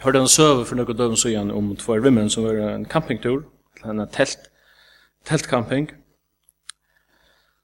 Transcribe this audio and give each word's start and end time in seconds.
hørte 0.00 0.18
en 0.18 0.28
søve 0.28 0.64
for 0.64 0.78
noen 0.78 0.96
døven 0.96 1.18
søgjen 1.18 1.50
om 1.52 1.74
tvær 1.76 2.00
vimmen 2.04 2.30
som 2.32 2.46
var 2.46 2.58
en 2.70 2.86
campingtur, 2.88 3.44
en 3.84 4.00
telt, 4.12 4.48
teltcamping. 5.28 5.90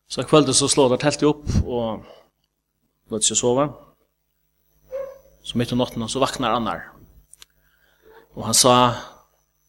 Så 0.09 0.23
kveldet 0.23 0.57
så 0.57 0.69
slår 0.69 0.93
det 0.93 1.01
teltet 1.03 1.27
opp, 1.27 1.47
og 1.65 2.05
låt 3.11 3.27
seg 3.27 3.41
sove. 3.41 3.69
Så 5.47 5.59
midt 5.59 5.73
i 5.73 5.79
natten 5.79 6.05
så 6.09 6.21
vaknar 6.23 6.59
Annar. 6.59 6.83
Og 8.37 8.45
han 8.45 8.55
sa 8.55 8.75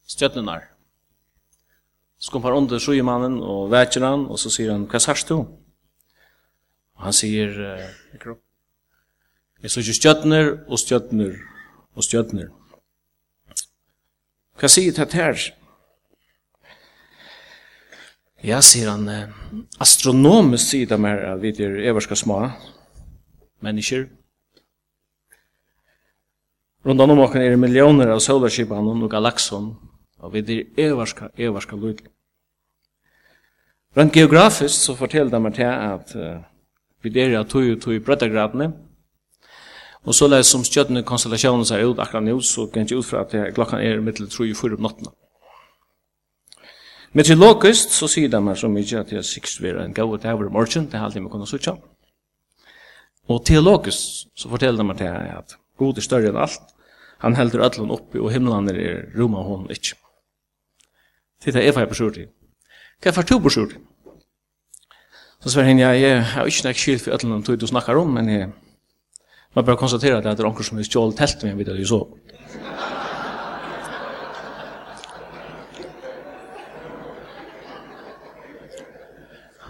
stjøtnenar. 0.08 0.68
Så 2.18 2.32
kom 2.34 2.42
han 2.42 2.58
under 2.58 2.82
sjømannen 2.82 3.38
og 3.40 3.70
vekker 3.72 4.04
han, 4.04 4.26
og 4.26 4.38
så 4.42 4.50
sier 4.50 4.74
han, 4.74 4.88
hva 4.90 5.00
sars 5.00 5.24
du? 5.24 5.36
Og 6.98 7.06
han 7.06 7.14
sier, 7.14 7.54
jeg 8.12 8.22
tror, 8.22 8.40
jeg 9.62 9.70
så 9.70 9.82
ikke 9.82 9.98
stjøtner 10.00 10.52
og 10.66 10.82
stjøtner 10.82 11.38
og 11.94 12.04
stjøtner. 12.06 12.57
Hva 14.58 14.66
sier 14.66 14.94
det 14.94 15.12
her? 15.14 15.38
Ja, 18.42 18.58
sier 18.62 18.90
han, 18.90 19.06
astronomisk 19.82 20.72
sier 20.72 20.90
det 20.90 20.98
mer 20.98 21.22
at 21.32 21.42
vi 21.42 21.52
er 21.62 21.78
everska 21.90 22.18
små 22.18 22.40
mennesker. 23.62 24.08
Rundt 26.86 27.00
om 27.00 27.18
åkken 27.18 27.42
er 27.42 27.54
det 27.54 27.62
millioner 27.62 28.10
av 28.14 28.22
solarskipene 28.22 28.94
og 28.94 29.10
galaxon, 29.10 29.72
og 30.22 30.34
vi 30.34 30.42
er 30.42 30.90
everska, 30.90 31.30
everska 31.36 31.76
lyd. 31.76 32.02
Rent 33.98 34.14
geografisk 34.14 34.74
så 34.74 34.94
forteller 34.94 35.30
det 35.30 35.42
meg 35.42 35.54
til 35.54 35.70
at 35.70 36.14
uh, 36.14 36.38
vi 37.02 37.14
er 37.18 37.38
av 37.38 37.48
tog 37.50 37.66
og 37.66 37.80
tog 37.82 37.94
i 37.94 38.02
Og 40.08 40.16
så 40.16 40.24
lær 40.24 40.44
som 40.46 40.62
stjøttene 40.64 41.02
konstellasjonen 41.04 41.66
seg 41.68 41.84
ut 41.84 41.98
akkurat 42.00 42.24
nå, 42.24 42.38
så 42.40 42.64
kan 42.72 42.86
jeg 42.88 42.96
ut 42.96 43.04
fra 43.04 43.26
at 43.26 43.34
klokken 43.56 43.82
er 43.84 44.00
mittel 44.00 44.28
3 44.32 44.46
i 44.48 44.54
4 44.56 44.78
om 44.78 44.86
natten. 44.86 45.10
Meteorologiskt 47.12 47.92
så 47.92 48.08
sier 48.08 48.30
de 48.32 48.40
meg 48.44 48.56
så 48.60 48.70
mye 48.72 49.00
at 49.00 49.12
jeg 49.12 49.24
sikkert 49.24 49.60
vil 49.64 49.80
en 49.82 49.92
gau 49.96 50.16
til 50.16 50.32
over 50.32 50.48
morgen, 50.52 50.86
det 50.88 50.96
er 50.96 51.04
alltid 51.04 51.24
vi 51.24 51.32
kunne 51.32 51.48
sutja. 51.48 51.74
Og 53.28 53.44
teologiskt 53.44 54.30
så 54.36 54.48
forteller 54.48 54.80
de 54.80 54.94
at 54.94 55.02
jeg 55.04 55.32
at 55.36 55.56
god 55.80 56.00
er 56.00 56.06
større 56.06 56.32
enn 56.32 56.40
alt, 56.40 56.72
han 57.18 57.36
helder 57.36 57.66
ødlen 57.66 57.92
oppi 57.92 58.20
og 58.22 58.32
himmelen 58.32 58.70
er 58.72 59.10
rom 59.18 59.36
av 59.36 59.44
hånden 59.44 59.74
ikke. 59.74 59.98
Det 61.44 61.52
er 61.56 61.72
hva 61.72 61.84
jeg 61.84 61.90
besørt 61.90 62.20
i. 62.22 62.24
Hva 63.02 63.10
er 63.10 63.16
for 63.16 63.28
to 63.28 63.38
på 63.42 63.52
i? 63.52 63.82
Så 65.44 65.52
sver 65.52 65.68
henne, 65.68 65.84
jeg 65.84 66.22
har 66.32 66.48
ikke 66.48 66.66
nek 66.66 66.80
skilt 66.80 67.04
for 67.04 67.14
ødlen 67.14 67.36
om 67.36 67.44
du 67.44 67.66
snakkar 67.66 68.00
om, 68.00 68.08
men 68.14 68.28
jeg 68.28 68.48
Man 69.54 69.64
bara 69.64 69.76
konstaterar 69.76 70.18
att 70.18 70.36
det 70.36 70.42
är 70.42 70.46
onkel 70.46 70.64
som 70.64 70.78
är 70.78 70.82
stjål 70.82 71.12
tält 71.12 71.42
med 71.42 71.56
vid 71.56 71.66
det 71.66 71.84
så. 71.84 72.08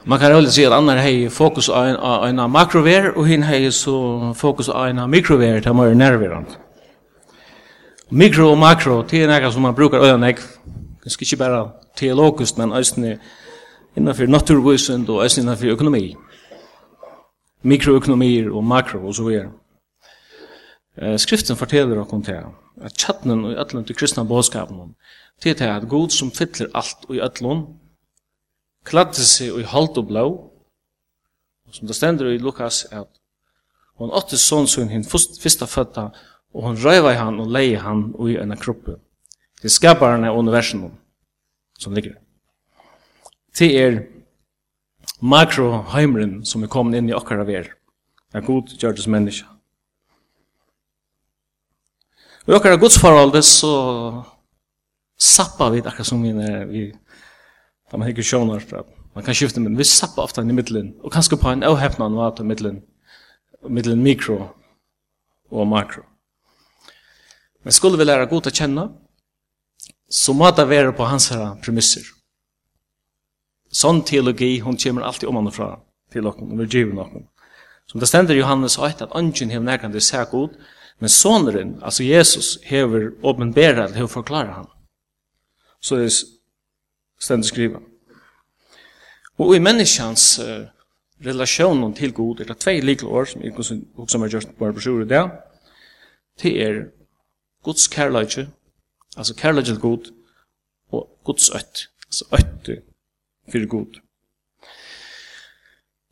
Man 0.05 0.19
kan 0.19 0.33
roligt 0.33 0.53
se 0.53 0.67
att 0.67 0.73
andra 0.73 0.95
har 0.95 1.29
fokus 1.29 1.67
på 1.67 1.75
en, 1.75 2.39
en 2.39 2.51
makrover 2.51 3.19
och 3.19 3.29
hin 3.29 3.43
har 3.43 3.71
så 3.71 4.35
fokus 4.35 4.67
på 4.67 4.79
en 4.79 5.11
mikrover 5.11 5.61
där 5.61 5.73
man 5.73 6.01
är. 6.01 6.45
Mikro 8.09 8.51
och 8.51 8.59
makro, 8.59 9.05
det 9.11 9.23
är 9.23 9.41
något 9.41 9.53
som 9.53 9.63
man 9.63 9.75
brukar 9.75 9.99
öda 9.99 10.35
Det 11.05 11.11
ska 11.11 11.25
inte 11.25 11.37
bara 11.37 11.71
teologiskt, 11.95 12.57
men 12.57 12.73
östene 12.73 13.19
innanför 13.95 14.27
naturvisen 14.27 15.09
och 15.09 15.25
östene 15.25 15.45
innanför 15.45 15.67
ekonomi. 15.73 16.17
Mikroekonomier 17.63 18.49
och 18.49 18.65
makro 18.65 19.07
och 19.09 19.17
så 19.17 19.25
vidare. 19.25 19.51
Skriften 20.99 21.57
forteller 21.57 22.01
oss 22.01 22.13
om 22.13 22.23
det, 22.27 22.41
at 22.83 22.97
tjattnen 22.99 23.45
og 23.47 23.59
ætlen 23.61 23.85
til 23.87 23.97
kristna 23.97 24.25
bådskapen, 24.27 24.95
til 25.43 25.55
det 25.59 25.69
at 25.71 25.89
god 25.89 26.11
som 26.11 26.33
fyller 26.35 26.71
alt 26.75 27.07
og 27.09 27.21
ætlen, 27.23 27.67
kladde 28.85 29.23
seg 29.23 29.61
i 29.61 29.67
halt 29.69 29.99
og 29.99 30.09
blå, 30.09 30.27
og 31.69 31.75
som 31.77 31.87
det 31.87 31.97
stender 31.97 32.33
i 32.33 32.41
Lukas, 32.43 32.85
at 32.91 33.11
hon 33.99 34.15
åtte 34.15 34.39
sånn 34.39 34.67
som 34.71 34.89
hin 34.91 35.05
fyrsta 35.07 35.69
fødda, 35.71 36.09
og 36.55 36.65
hon 36.65 36.81
røyva 36.81 37.13
i 37.13 37.21
han 37.21 37.39
og 37.43 37.51
leie 37.53 37.79
han 37.83 38.09
og 38.17 38.33
i 38.33 38.39
ena 38.41 38.57
kroppe, 38.59 38.97
til 39.61 39.71
skaparen 39.71 40.27
av 40.27 40.39
universum 40.39 40.89
som 41.79 41.95
ligger. 41.95 42.17
Til 43.55 43.75
er 43.77 44.01
makroheimren 45.21 46.41
som 46.47 46.63
er 46.63 46.73
kommet 46.73 46.99
inn 46.99 47.11
i 47.11 47.17
okkara 47.17 47.47
ver, 47.47 47.71
er 48.35 48.47
god 48.47 48.75
gjør 48.79 48.99
det 48.99 49.07
menneska. 49.11 49.58
Og 52.49 52.55
okkar 52.57 52.73
er 52.73 52.81
godsforholdet 52.81 53.45
så 53.45 53.71
sappa 55.21 55.67
vi 55.75 55.83
akkurat 55.83 56.09
som 56.09 56.23
vi 56.25 56.31
er 56.33 56.63
vi 56.71 56.87
da 57.91 57.99
man 58.01 58.09
ikke 58.09 58.25
sjånar 58.25 58.65
man 59.15 59.25
kan 59.25 59.37
skifte 59.37 59.61
men 59.61 59.77
vi 59.77 59.85
sappa 59.85 60.23
ofta 60.25 60.41
inn 60.41 60.55
i 60.55 60.57
middelen 60.57 60.95
og 61.03 61.13
kanskje 61.13 61.37
på 61.37 61.51
en 61.53 61.67
avhefna 61.67 62.09
noe 62.09 62.31
av 62.31 62.41
middelen 62.41 62.81
middelen 63.69 64.01
mikro 64.03 64.39
og 65.51 65.67
makro. 65.67 66.05
Men 67.65 67.73
skulle 67.73 67.99
vi 67.99 68.05
læra 68.05 68.25
god 68.31 68.49
å 68.49 68.55
kjenne 68.55 68.87
så 70.09 70.33
må 70.33 70.49
det 70.51 70.69
være 70.71 70.97
på 70.97 71.05
hans 71.05 71.29
her 71.35 71.53
premisser 71.61 72.09
sånn 73.69 74.01
teologi 74.09 74.55
hun 74.65 74.81
kommer 74.81 75.05
alltid 75.05 75.29
om 75.29 75.37
han 75.43 75.53
fra 75.53 75.75
til 76.13 76.33
okken 76.33 76.55
og 76.55 76.65
vil 76.65 76.73
driver 76.73 76.97
noen 76.97 77.29
som 77.85 78.01
det 78.01 78.09
stender 78.09 78.41
Johannes 78.41 78.79
8 78.81 79.05
at 79.05 79.17
ungen 79.21 79.53
hever 79.53 79.69
nærkant 79.69 79.93
det 79.93 80.07
sær 80.07 80.31
god 80.33 80.57
Men 80.99 81.09
sonren, 81.09 81.79
altså 81.83 82.05
Jesus, 82.05 82.59
hever 82.65 83.11
åpenbæra, 83.23 83.93
hever 83.95 84.07
forklara 84.07 84.53
han. 84.53 84.67
Så 85.81 85.97
det 85.97 86.05
er 86.05 86.17
stendt 87.21 87.47
skriva. 87.47 87.79
Og 89.39 89.55
i 89.55 89.63
menneskjans 89.63 90.25
uh, 90.43 90.67
relasjon 91.27 91.95
til 91.95 92.13
god, 92.13 92.41
er 92.41 92.51
det 92.51 92.59
tvei 92.59 92.81
likle 92.81 93.09
år, 93.09 93.25
som 93.31 93.43
ikke 93.43 93.63
også 93.97 94.19
har 94.19 94.33
gjort 94.33 94.57
bare 94.59 94.75
brosjur 94.75 95.05
i 95.05 95.09
det, 95.09 95.23
det 96.43 96.55
er 96.63 96.83
Guds 97.63 97.87
kærleidje, 97.89 98.49
altså 99.17 99.35
kærleidje 99.35 99.75
til 99.75 99.81
god, 99.81 100.11
og 100.93 101.09
Guds 101.25 101.51
øtt, 101.55 101.89
altså 102.07 102.25
øtt 102.35 102.71
for 103.51 103.67
god. 103.67 104.01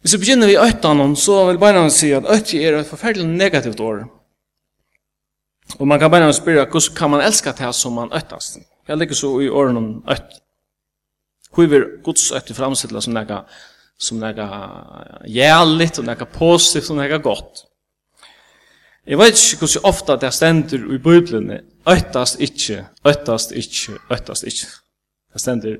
Hvis 0.01 0.15
vi 0.15 0.19
begynner 0.19 0.49
i 0.49 0.59
øttanen, 0.69 1.17
så 1.17 1.47
vil 1.49 1.59
bare 1.59 1.91
si 1.91 2.13
at 2.15 2.27
øtt 2.31 2.55
er 2.55 2.79
et 2.79 2.87
forferdelig 2.87 3.27
negativt 3.27 3.81
år, 3.81 4.05
Og 5.79 5.89
man 5.89 6.01
kan 6.01 6.11
bare 6.11 6.33
spørre, 6.33 6.65
hvordan 6.65 6.97
kan 6.97 7.11
man 7.11 7.21
elska 7.21 7.53
det 7.53 7.75
som 7.75 7.93
man 7.93 8.13
øttast? 8.13 8.59
Jeg 8.89 8.99
ligger 8.99 9.15
så 9.15 9.41
i 9.41 9.49
årene 9.49 9.79
om 9.79 10.05
øtt. 10.11 10.41
Hvor 11.55 11.67
vil 11.67 11.85
Guds 12.05 12.33
øtt 12.33 12.53
framstille 12.57 13.03
som 13.03 13.13
nega, 13.13 13.41
som 13.99 14.19
nega 14.19 14.47
jævligt, 15.29 15.99
og 15.99 16.05
nega 16.05 16.25
positivt, 16.25 16.91
og 16.91 16.97
nega 16.97 17.17
godt. 17.17 17.65
Jeg 19.07 19.19
vet 19.19 19.53
ikke 19.53 19.59
hvordan 19.67 19.85
ofta 19.85 20.17
det 20.17 20.35
stender 20.35 20.95
i 20.95 20.99
bøyblene, 20.99 21.61
øttast 21.89 22.41
ikke, 22.41 22.87
øttast 23.07 23.53
ikke, 23.53 23.99
øttast 24.11 24.45
ikke. 24.45 24.67
Det 25.33 25.41
stender, 25.41 25.77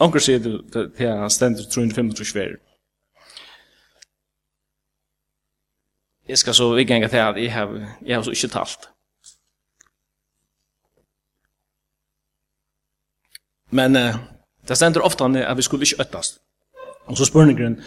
anker 0.00 0.20
sier 0.20 0.38
det 0.38 0.90
til 0.96 1.08
han 1.08 1.30
stender 1.30 1.62
325 1.70 2.34
verer. 2.34 2.56
Jeg 6.28 6.38
skal 6.38 6.54
så 6.54 6.74
ikke 6.76 6.94
engang 6.94 7.10
til 7.10 7.16
at 7.16 7.42
jeg 7.42 7.52
har, 7.52 7.96
jeg 8.06 8.16
har 8.16 8.22
så 8.22 8.30
ikke 8.30 8.48
talt. 8.48 8.88
Men 13.70 13.96
uh, 13.96 14.18
det 14.68 14.76
stender 14.76 15.04
ofte 15.04 15.24
at 15.24 15.56
vi 15.56 15.62
skulle 15.62 15.84
ikke 15.84 16.02
øttast. 16.02 16.40
Og 17.08 17.16
så 17.16 17.24
spurningen, 17.24 17.78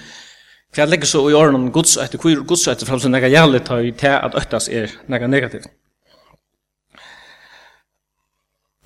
hva 0.75 0.87
legger 0.87 1.09
så 1.09 1.21
i 1.29 1.35
årene 1.37 1.59
om 1.59 1.71
gods 1.73 1.97
etter, 1.99 2.19
er 2.19 2.43
gods 2.47 2.67
etter 2.67 2.87
fram 2.87 2.99
som 2.99 3.11
nega 3.11 3.29
jævlig 3.29 3.61
tar 3.67 3.83
i 3.85 3.91
til 3.91 4.15
at 4.15 4.35
øttast 4.37 4.71
er 4.71 4.93
nega 5.11 5.27
negativt. 5.27 5.67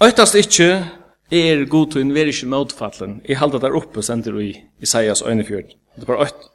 Øttast 0.03 0.35
ikke 0.35 0.69
er 1.31 1.65
god 1.69 1.91
til 1.91 2.01
en 2.01 2.13
veriske 2.13 2.47
motfallen. 2.51 3.21
Jeg 3.29 3.39
halda 3.39 3.61
der 3.63 3.77
oppe 3.77 4.03
sender 4.03 4.39
i 4.41 4.49
Isaias 4.81 5.21
øynefjord. 5.21 5.71
Det 5.95 6.03
er 6.03 6.09
bare 6.09 6.25
øtt. 6.27 6.49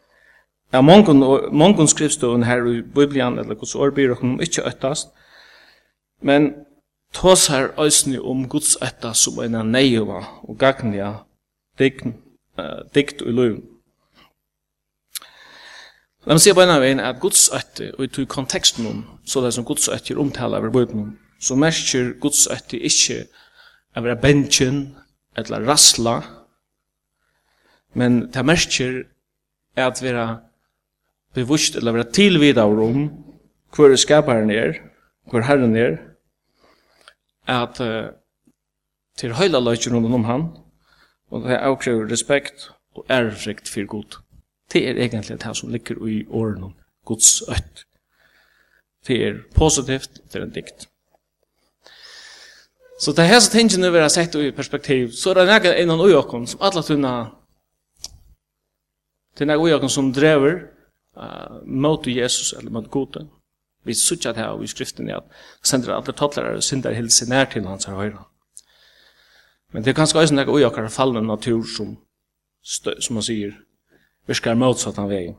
Ja, 0.72 0.80
mongon, 0.80 1.18
mongon 1.52 1.88
skrivstående 1.88 2.46
her 2.46 2.66
i 2.66 2.82
Biblian, 2.82 3.38
eller 3.38 3.54
gods 3.54 3.74
år 3.74 3.90
om 4.20 4.40
ikke 4.40 4.66
øttast. 4.66 5.08
Men 6.22 6.52
tosar 7.14 7.72
òsni 7.80 8.18
om 8.18 8.46
Guds 8.48 8.76
etta 8.82 9.12
som 9.14 9.40
eina 9.42 9.62
neiva 9.66 10.22
og 10.46 10.58
gagnia 10.58 11.12
dign, 11.78 12.14
uh, 12.58 12.82
dikt 12.94 13.22
og 13.24 13.34
løyvn. 13.34 13.62
La 16.28 16.36
meg 16.36 16.42
si 16.44 16.52
på 16.52 16.60
en 16.60 16.74
av 16.74 16.84
en 16.84 17.00
at 17.00 17.20
Guds 17.22 17.46
etta 17.56 17.88
og 17.96 18.04
i 18.04 18.10
tog 18.12 18.28
konteksten 18.28 18.86
om, 18.86 19.04
så 19.24 19.40
det 19.40 19.54
som 19.56 19.64
Guds 19.64 19.88
etta 19.88 20.12
er 20.12 20.20
omtala 20.20 20.60
over 20.60 20.72
bøyden, 20.74 21.14
så 21.40 21.56
merker 21.56 22.12
Guds 22.20 22.44
etta 22.52 22.76
ikkje 22.76 23.22
av 23.96 24.04
vera 24.04 24.18
bensjen, 24.20 24.82
eller 25.38 25.64
rasla, 25.64 26.20
men 27.96 28.26
det 28.34 28.44
merker 28.46 29.00
at 29.78 30.02
vera 30.02 30.26
bevust 31.34 31.78
eller 31.78 31.94
vera 31.96 32.12
tilvidavrum 32.12 33.08
hvor 33.74 33.94
skaparen 33.98 34.50
er, 34.50 34.76
hvor 35.30 35.46
herren 35.46 35.76
er, 35.78 35.96
at 37.50 37.80
uh, 37.80 38.12
til 39.18 39.34
høyla 39.36 39.60
løyken 39.60 39.94
rundt 39.94 40.14
om 40.14 40.24
han, 40.24 40.48
og 41.30 41.44
det 41.44 41.54
er 41.54 41.66
avkrever 41.68 42.10
respekt 42.10 42.70
og 42.96 43.06
ærefrikt 43.10 43.68
for 43.68 43.86
god. 43.86 44.20
Det 44.72 44.88
er 44.88 44.98
egentlig 45.02 45.40
det 45.42 45.56
som 45.56 45.70
ligger 45.70 46.06
i 46.06 46.26
årene 46.28 46.70
om 46.70 46.74
Guds 47.04 47.42
øtt. 47.48 47.84
Det 49.06 49.26
er 49.26 49.42
positivt, 49.54 50.20
det 50.32 50.40
er 50.40 50.44
en 50.44 50.54
dikt. 50.54 50.88
Så 53.00 53.12
det 53.16 53.26
her 53.26 53.40
som 53.40 53.52
tingene 53.52 53.92
vi 53.92 53.98
har 53.98 54.08
sett 54.12 54.34
i 54.34 54.50
perspektiv, 54.50 55.12
så 55.12 55.30
er 55.30 55.34
det 55.34 55.46
nægget 55.46 55.78
innan 55.80 56.00
ujåkken 56.00 56.46
som 56.46 56.60
alle 56.62 56.82
tunna 56.82 57.12
det 59.34 59.40
er 59.40 59.46
nægget 59.46 59.64
ujåkken 59.64 59.88
som 59.88 60.12
drever 60.12 60.54
uh, 61.16 61.66
mot 61.66 62.06
Jesus 62.06 62.52
eller 62.52 62.70
mot 62.70 62.90
Gode, 62.90 63.28
Vi 63.84 63.94
suttar 63.94 64.34
det 64.36 64.44
her 64.44 64.62
i 64.62 64.68
skriften 64.68 65.08
i 65.08 65.14
at 65.16 65.24
sender 65.62 65.94
alle 65.94 66.12
tottlere 66.12 66.58
og 66.58 66.64
synder 66.64 66.92
hilse 66.92 67.28
nær 67.28 67.48
til 67.52 67.66
hans 67.66 67.88
her 67.88 67.96
høyre. 67.96 68.24
Men 69.72 69.84
det 69.84 69.92
er 69.92 70.00
ganske 70.00 70.18
også 70.18 70.34
noe 70.34 70.50
ujakkar 70.50 70.88
fallende 70.92 71.28
natur 71.28 71.62
som, 71.64 71.94
som 72.62 73.14
man 73.16 73.24
sier, 73.24 73.54
virkar 74.28 74.58
motsatt 74.58 74.98
av 74.98 75.08
veien. 75.12 75.38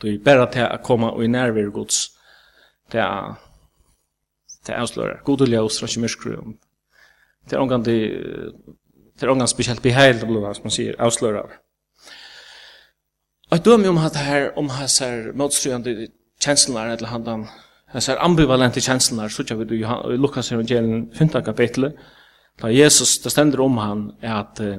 Det 0.00 0.12
er 0.12 0.22
bare 0.24 0.46
til 0.52 0.68
å 0.68 0.80
komme 0.84 1.10
og 1.12 1.24
i 1.24 1.28
nærvær 1.28 1.72
gods, 1.74 2.06
til 2.92 3.02
å 3.02 3.34
til 4.66 4.74
å 4.74 4.82
avslører. 4.82 5.20
God 5.24 5.44
og 5.44 5.52
ljøs, 5.52 5.78
det 5.78 5.84
er 5.84 5.92
ikke 5.92 6.02
myrskru. 6.04 6.34
Det 7.46 7.56
er 7.56 7.62
omgang 7.62 7.84
det 7.86 9.22
er 9.22 9.30
omgang 9.32 9.48
spesielt 9.48 9.82
beheil, 9.82 10.18
som 10.20 10.66
man 10.66 10.74
sier, 10.74 10.96
avslører. 10.98 11.60
Og 13.46 13.54
jeg 13.54 13.64
døm 13.64 13.84
om 13.92 13.98
at 14.02 14.16
her, 14.18 14.50
om 14.58 14.68
hans 14.74 14.98
her 14.98 15.32
motstrøyende 15.38 16.08
kjenslene, 16.42 16.92
eller 16.92 17.08
han 17.08 17.24
den 17.24 17.46
ser 18.00 18.18
ambivalente 18.24 18.80
kjenslene 18.80 19.30
så 19.30 19.44
tjänar 19.44 19.64
vi 19.64 20.14
i 20.14 20.16
Lukas 20.16 20.52
evangelien 20.52 21.10
15 21.14 21.44
kapitlet 21.44 21.96
da 22.60 22.70
Jesus 22.70 23.22
det 23.22 23.30
stender 23.30 23.60
om 23.60 23.78
han 23.78 24.12
er 24.20 24.34
at 24.34 24.60
uh, 24.60 24.76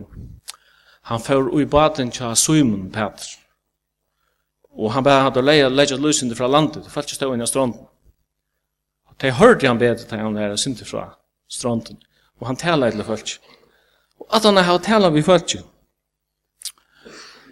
han 1.01 1.19
får 1.19 1.61
i 1.61 1.65
baden 1.65 2.11
til 2.11 2.35
Simon 2.35 2.91
Peter 2.91 3.37
og 4.77 4.91
han 4.93 5.03
bare 5.03 5.23
hadde 5.23 5.41
leja 5.41 5.69
leja 5.69 5.97
lusinde 5.97 6.35
fra 6.35 6.47
landet 6.47 6.83
det 6.83 6.91
fallt 6.91 7.09
stå 7.09 7.33
innan 7.33 7.47
stranden 7.47 7.87
og 9.07 9.15
de 9.21 9.31
hørte 9.31 9.67
han 9.67 9.79
bedre 9.79 10.05
til 10.05 10.19
han 10.19 10.35
der 10.35 10.55
synte 10.55 10.85
fra 10.85 11.17
stranden 11.49 11.97
og 12.39 12.47
han 12.47 12.55
tala 12.55 12.91
til 12.91 13.03
folk 13.03 13.39
og 14.19 14.35
at 14.35 14.43
han 14.43 14.57
har 14.57 14.77
tala 14.77 15.09
vi 15.09 15.21
folk 15.21 15.57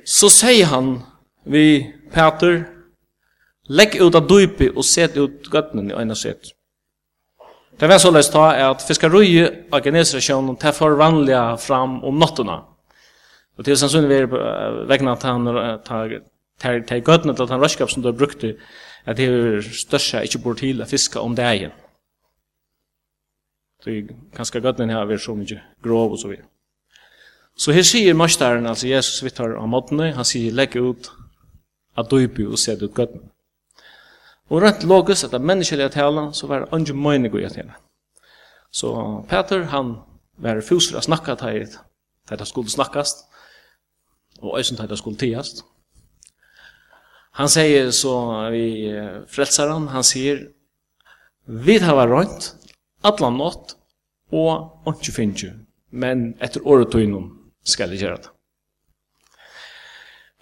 så 0.06 0.30
sier 0.30 0.66
han 0.66 1.01
vi 1.46 1.94
Peter 2.12 2.75
Legg 3.69 3.95
ut 3.97 4.15
av 4.15 4.27
dypi 4.29 4.69
og 4.75 4.85
set 4.85 5.17
ut 5.17 5.50
gøttene 5.51 5.89
i 5.89 5.97
øyne 5.97 6.15
set. 6.15 6.51
Det 7.79 7.89
var 7.89 8.00
såleis 8.00 8.29
ta 8.31 8.51
at 8.69 8.83
fiskarui 8.88 9.41
av 9.73 9.81
genesrasjonen 9.83 10.56
tar 10.56 10.71
for 10.71 10.95
vanliga 10.95 11.57
fram 11.59 12.03
om 12.03 12.19
nottuna. 12.19 12.62
Og 13.57 13.65
til 13.65 13.77
sannsynlig 13.77 14.29
vi 14.31 14.38
er 14.39 14.77
vegna 14.88 15.15
at 15.15 15.23
han 15.27 15.50
tar 15.85 16.13
gøttene 16.62 17.35
til 17.35 17.44
at 17.44 17.51
han 17.51 17.62
røskap 17.63 17.91
som 17.91 18.03
du 18.03 18.12
har 18.12 18.17
brukt 18.17 18.44
at 19.06 19.17
det 19.17 19.27
er 19.27 19.62
största 19.62 20.21
inte 20.23 20.39
bort 20.39 20.63
til 20.63 20.81
å 20.81 20.88
fiska 20.89 21.19
om 21.19 21.35
det 21.35 21.45
egen. 21.45 21.75
Så 23.83 24.01
kanskje 24.35 24.62
gøttene 24.62 24.94
her 24.94 25.12
er 25.12 25.17
så 25.17 25.35
mycket 25.35 25.62
grov 25.83 26.12
og 26.12 26.19
så 26.19 26.27
vidare. 26.27 26.47
Så 27.57 27.71
her 27.71 27.83
säger 27.83 28.13
masteren, 28.13 28.65
altså 28.65 28.88
Jesus 28.88 29.23
vittar 29.23 29.56
av 29.56 29.67
måttene, 29.67 30.12
han 30.12 30.25
säger 30.25 30.51
lägg 30.51 30.75
ut 30.75 31.12
av 31.95 32.07
dypi 32.07 32.45
och 32.45 32.59
set 32.59 32.81
ut 32.81 32.95
gøttene. 32.95 33.35
Og 34.50 34.62
rent 34.62 34.83
logisk, 34.83 35.25
at 35.25 35.31
det 35.31 35.42
menneskelige 35.42 35.89
tala, 35.89 36.30
så 36.33 36.47
var 36.47 36.59
det 36.59 36.74
andre 36.74 36.94
møyne 36.94 37.30
gode 37.30 37.50
tala. 37.50 37.77
Så 38.71 38.92
Peter, 39.30 39.63
han 39.71 39.95
var 40.38 40.62
fyser 40.62 41.00
å 41.00 41.06
snakke 41.06 41.36
til 41.39 41.71
det 42.30 42.47
skulle 42.47 42.69
snakkast, 42.69 43.25
og 44.42 44.57
øysen 44.59 44.77
til 44.77 44.89
det 44.89 44.97
skulle 44.97 45.18
tiast. 45.18 45.63
Han 47.36 47.50
sier 47.50 47.92
så 47.92 48.15
vi 48.51 48.92
frelsaren, 49.27 49.88
han 49.88 50.03
sier, 50.03 50.48
vi 51.45 51.77
har 51.80 51.98
vært 51.98 52.13
rønt, 52.13 52.48
atlan 53.06 53.38
nått, 53.38 53.75
og 54.33 54.89
ikke 54.89 55.13
finnes 55.13 55.53
men 55.95 56.33
etter 56.44 56.63
året 56.68 56.91
tøynen 56.91 57.30
skal 57.63 57.94
jeg 57.94 58.03
gjøre 58.03 58.24
det. 58.24 58.31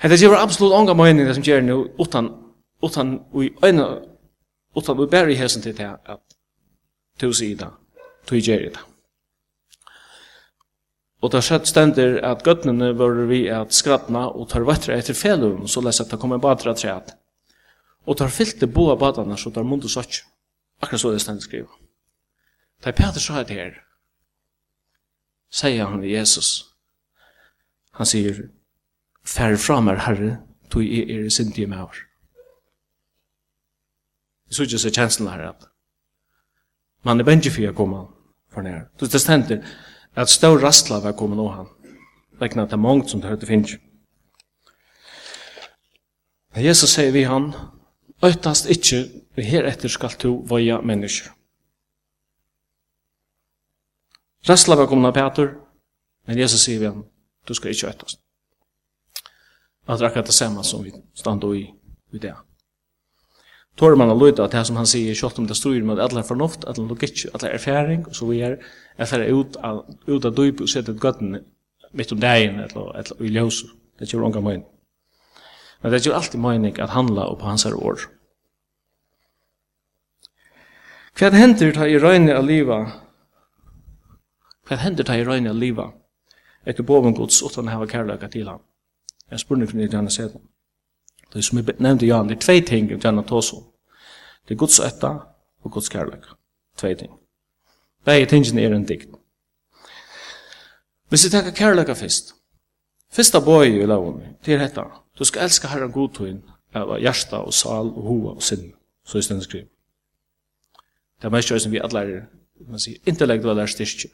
Hetta 0.02 0.18
gevur 0.20 0.40
absolutt 0.40 0.74
onga 0.76 0.96
mening 0.98 1.28
det 1.28 1.36
som 1.38 1.46
ger 1.46 1.62
nu 1.62 1.90
utan 2.00 2.32
utan 2.84 3.24
vi 3.34 3.54
ena 3.64 4.02
utan 4.76 4.98
vi 4.98 5.08
bär 5.08 5.30
i 5.30 5.36
häsen 5.36 5.62
till 5.62 5.76
det 5.76 6.00
att 6.06 6.24
du 7.18 7.34
säger 7.34 7.56
det 7.56 7.72
du 8.30 8.40
gör 8.40 8.60
det. 8.60 8.80
Og 11.24 11.32
det 11.32 11.40
skjedd 11.44 11.68
stender 11.68 12.18
at 12.28 12.44
gøttene 12.44 12.90
var 13.00 13.22
vi 13.30 13.46
at 13.52 13.72
skratna 13.76 14.26
og 14.28 14.50
tar 14.52 14.66
vettra 14.68 14.98
etter 15.00 15.16
felum, 15.16 15.68
så 15.68 15.82
les 15.82 16.02
at 16.04 16.12
det 16.12 16.20
kommer 16.20 16.42
badra 16.44 16.74
treet. 16.76 17.14
Og 18.04 18.18
tar 18.20 18.32
fylte 18.32 18.68
boa 18.68 18.98
badana, 19.00 19.38
så 19.40 19.52
tar 19.52 19.64
mundu 19.64 19.88
satt. 19.88 20.20
Akkurat 20.84 21.02
så 21.02 21.14
det 21.14 21.22
stender 21.24 21.46
skriva. 21.46 21.72
Da 22.84 22.92
Peter 22.92 23.24
sa 23.24 23.44
det 23.44 23.56
her, 23.56 23.78
sier 25.52 25.88
han 25.88 26.02
ved 26.02 26.12
Jesus. 26.12 26.50
Han 27.96 28.10
sier, 28.10 28.50
færre 29.24 29.58
fra 29.58 29.80
meg, 29.80 30.02
herre, 30.04 30.38
tog 30.72 30.84
i 30.84 31.06
er 31.08 31.30
sindige 31.32 31.70
med 31.72 31.86
oss 31.86 32.04
så 34.54 34.64
ikke 34.64 34.80
så 34.80 34.92
kjenslen 34.92 35.30
her. 35.30 35.54
Man 37.04 37.20
er 37.20 37.28
bensje 37.28 37.52
for 37.52 37.68
å 37.68 37.76
komme 37.76 38.04
for 38.54 38.66
nær. 38.66 38.88
Så 39.00 39.10
det 39.12 39.22
stender 39.22 39.64
at 40.16 40.30
stør 40.30 40.62
rastla 40.62 41.02
var 41.04 41.18
kommet 41.18 41.38
nå 41.38 41.48
han. 41.52 41.70
Vekna 42.40 42.68
er 42.70 42.82
mange 42.82 43.10
som 43.10 43.22
det 43.22 43.30
hørte 43.30 43.50
finnes. 43.50 43.78
Men 46.54 46.66
Jesus 46.66 46.94
sier 46.94 47.12
vi 47.12 47.26
han, 47.28 47.54
Øytast 48.24 48.70
ikkje, 48.72 49.10
vi 49.36 49.44
heretter 49.44 49.92
skal 49.92 50.14
to 50.16 50.30
voja 50.48 50.78
mennesker. 50.82 51.34
Rastla 54.50 54.78
var 54.80 54.88
kommet 54.88 55.10
av 55.12 55.18
Peter, 55.18 55.50
men 56.28 56.40
Jesus 56.40 56.64
sier 56.64 56.80
vi 56.80 56.88
han, 56.88 57.04
du 57.48 57.54
skal 57.54 57.74
ikkje 57.74 57.90
øytast. 57.90 58.22
At 59.88 60.00
det 60.00 60.06
er 60.06 60.10
akkurat 60.10 60.32
det 60.32 60.38
samme 60.38 60.64
som 60.64 60.84
vi 60.84 60.94
standa 61.16 61.52
i, 61.52 61.66
i 62.14 62.18
det 62.18 62.36
tår 63.80 63.96
man 63.98 64.12
å 64.14 64.18
lytte 64.18 64.44
at 64.46 64.54
det 64.54 64.66
som 64.68 64.78
han 64.78 64.90
sier, 64.90 65.16
kjøtt 65.18 65.40
om 65.42 65.48
det 65.50 65.58
styrer 65.58 65.86
med 65.88 66.02
alle 66.02 66.24
fornuft, 66.26 66.66
alle 66.70 66.86
logikk, 66.88 67.26
alle 67.34 67.54
erfaring, 67.58 68.06
og 68.08 68.16
så 68.18 68.28
vi 68.30 68.42
er, 68.46 68.60
at 68.98 69.14
det 69.18 69.32
ut 69.34 69.58
av, 69.66 69.84
ut 70.08 70.26
av 70.26 70.36
dyp 70.38 70.62
og 70.62 70.70
sette 70.70 70.94
ut 70.94 71.02
gøtten 71.02 71.40
mitt 71.94 72.12
om 72.14 72.22
dagen, 72.22 72.60
eller, 72.60 72.92
eller 73.02 73.24
i 73.26 73.34
ljøs. 73.34 73.64
Det 74.00 74.10
gjør 74.10 74.28
unga 74.30 74.42
møyning. 74.42 74.68
Men 75.82 75.92
det 75.92 76.06
gjør 76.06 76.18
alltid 76.18 76.42
møyning 76.42 76.80
at 76.82 76.94
handla 76.94 77.28
på 77.38 77.50
hans 77.50 77.66
her 77.68 77.76
år. 77.76 78.06
Hva 81.20 81.30
hender 81.30 81.74
ta 81.76 81.86
i 81.86 82.00
røyne 82.02 82.34
av 82.34 82.48
livet? 82.48 82.94
Hva 84.66 84.80
hender 84.82 85.06
ta 85.06 85.18
i 85.20 85.26
røyne 85.28 85.52
av 85.52 85.60
livet? 85.60 85.94
Etter 86.66 86.86
boven 86.88 87.14
gods, 87.14 87.42
utan 87.44 87.70
hava 87.70 87.86
kærløyga 87.90 88.30
til 88.32 88.48
ham. 88.50 88.64
Jeg 89.30 89.44
spurning 89.44 89.70
for 89.70 89.78
nytt 89.78 89.94
gjerne 89.94 90.14
sedan. 90.14 90.42
Det 91.34 91.44
som 91.46 91.58
jeg 91.58 91.76
nevnte 91.80 92.06
Jan, 92.06 92.30
det 92.30 92.36
er 92.36 92.46
tvei 92.46 92.62
ting 92.62 92.90
vi 92.90 92.98
gjerne 93.02 93.24
ta 93.26 93.36
oss. 93.36 93.54
Det 94.48 94.54
er 94.54 94.60
Guds 94.60 94.80
etta 94.80 95.14
og 95.64 95.72
Guds 95.72 95.90
kærlek. 95.90 96.26
Tvei 96.78 96.96
ting. 96.96 97.12
Begge 98.06 98.26
tingene 98.26 98.62
er 98.62 98.76
en 98.76 98.86
dikt. 98.86 99.10
Hvis 101.10 101.26
vi 101.26 101.30
tenker 101.30 101.52
kærlek 101.52 101.90
av 101.90 101.96
fyrst. 101.96 102.34
Fyrsta 103.14 103.40
boi 103.46 103.68
i 103.70 103.86
loven, 103.86 104.22
det 104.46 104.54
er 104.54 104.64
dette. 104.66 104.84
Du 105.20 105.24
skal 105.26 105.46
elska 105.46 105.68
Herren 105.68 105.92
godtøyen 105.92 106.42
av 106.74 106.96
hjärsta 106.98 107.44
og 107.46 107.54
sal 107.54 107.92
og 107.94 108.02
hova 108.08 108.34
og 108.38 108.44
sinn. 108.44 108.72
Så 109.06 109.18
er 109.18 109.36
det 109.36 109.44
skriv. 109.44 109.68
Det 111.22 111.30
er 111.30 111.36
mest 111.36 111.54
som 111.62 111.72
vi 111.72 111.82
alle 111.84 112.00
er, 112.00 112.24
man 112.68 112.80
sier, 112.80 112.98
intellektuelle 113.06 113.68
styrkje. 113.68 114.10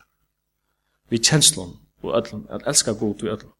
Vi 1.10 1.18
kjenslun 1.18 1.78
og 2.04 2.18
ætlån, 2.18 2.48
at 2.50 2.68
elska 2.68 2.92
god 2.92 3.24
og 3.24 3.34
ætlån. 3.34 3.54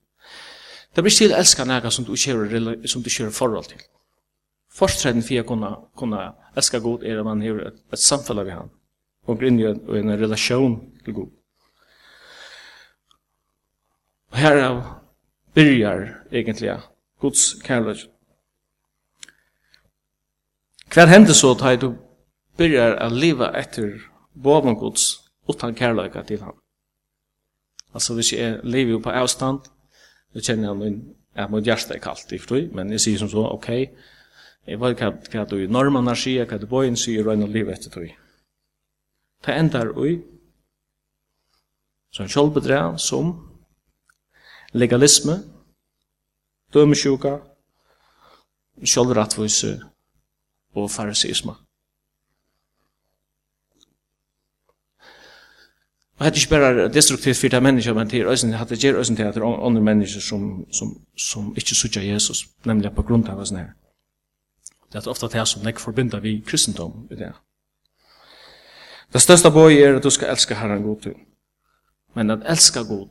Det 0.96 1.04
blir 1.04 1.14
til 1.14 1.34
elska 1.36 1.66
nega 1.66 1.92
som 1.92 2.06
du 2.06 2.16
kjører, 2.18 2.88
som 2.88 3.04
du 3.04 3.10
kjører 3.10 3.32
forhold 3.32 3.70
til. 3.70 3.82
Forstreden 4.74 5.24
for 5.26 5.42
å 5.42 5.48
kunne, 5.48 5.72
kunne 5.98 6.22
elska 6.58 6.80
god 6.80 7.04
er 7.04 7.20
at 7.20 7.28
man 7.28 7.42
har 7.42 7.62
et, 7.68 7.82
et 7.94 8.02
samfunn 8.02 8.42
av 8.42 8.50
han. 8.50 8.72
Og 9.28 9.40
grinn 9.40 9.60
i 9.60 9.68
en 9.68 10.16
relasjon 10.18 10.80
til 11.06 11.14
god. 11.22 11.32
Og 14.32 14.38
herav 14.38 14.82
byrjar 15.54 16.06
egentlig 16.32 16.78
Guds 17.22 17.54
kærlighet. 17.66 18.10
Hva 20.90 21.06
hender 21.06 21.38
så 21.38 21.54
da 21.54 21.76
du 21.78 21.92
byrjar 22.58 22.96
å 23.06 23.10
leva 23.14 23.52
etter 23.58 24.00
boven 24.34 24.78
Guds 24.80 25.20
utan 25.50 25.76
kærlighet 25.78 26.26
til 26.28 26.42
han? 26.42 26.56
Altså 27.94 28.16
hvis 28.18 28.34
jeg 28.34 28.62
lever 28.64 29.02
på 29.02 29.14
avstand, 29.14 29.66
så 30.34 30.44
kjenner 30.46 30.74
han 30.74 30.80
min, 30.80 30.98
at 31.36 31.52
mitt 31.52 31.68
hjerte 31.68 31.96
er 31.96 32.04
kaldt, 32.04 32.32
i 32.34 32.40
forstått, 32.42 32.74
men 32.76 32.92
jeg 32.94 33.04
sier 33.04 33.22
som 33.22 33.30
så, 33.32 33.46
ok, 33.56 33.70
jeg 34.70 34.80
vet 34.82 35.02
hva, 35.02 35.12
hva 35.34 35.46
du 35.50 35.58
i 35.64 35.70
normene 35.72 36.16
sier, 36.18 36.46
hva 36.46 36.60
du 36.62 36.68
bøyen 36.70 36.98
sier, 37.00 37.26
og 37.26 37.34
en 37.34 37.48
liv 37.50 37.70
etter 37.72 37.94
tog. 37.94 38.10
Det 39.46 39.56
ender 39.56 39.94
ui, 39.98 40.18
som 42.14 42.28
kjølbedre, 42.30 42.98
som 43.00 43.32
legalisme, 44.74 45.40
dømesjuka, 46.74 47.38
kjølrettvis 48.84 49.64
og 50.76 50.92
farisisme. 50.92 51.56
Og 56.20 56.26
hade 56.26 56.36
ikke 56.36 56.50
bara 56.50 56.88
destruktivt 56.88 57.38
för 57.38 57.48
de 57.48 57.62
mennesker, 57.62 57.94
men 57.94 58.10
till 58.10 58.20
gjør 58.20 58.58
hade 58.58 58.76
til 58.76 58.88
at 58.98 59.10
det 59.10 59.20
er 59.20 59.66
andre 59.66 59.82
mennesker 59.82 60.22
som 60.22 60.66
som 60.72 61.02
som 61.18 61.54
inte 61.56 61.76
sutja 61.76 62.02
Jesus 62.02 62.48
nämligen 62.66 62.96
på 62.96 63.02
grund 63.02 63.30
av 63.30 63.40
oss 63.40 63.52
här. 63.52 63.74
Det 64.92 64.98
är 64.98 65.10
ofte 65.10 65.28
det 65.28 65.48
som 65.48 65.64
näck 65.64 65.80
forbinder 65.80 66.20
vi 66.20 66.42
kristendom 66.46 67.08
i 67.12 67.16
det. 67.16 67.34
Det 69.14 69.22
største 69.22 69.52
boj 69.52 69.82
är 69.82 69.94
att 69.94 70.04
du 70.04 70.12
ska 70.12 70.26
älska 70.26 70.56
Herren 70.56 70.84
god 70.84 71.02
til. 71.02 71.14
Men 72.14 72.30
att 72.30 72.44
älska 72.46 72.84
god 72.84 73.10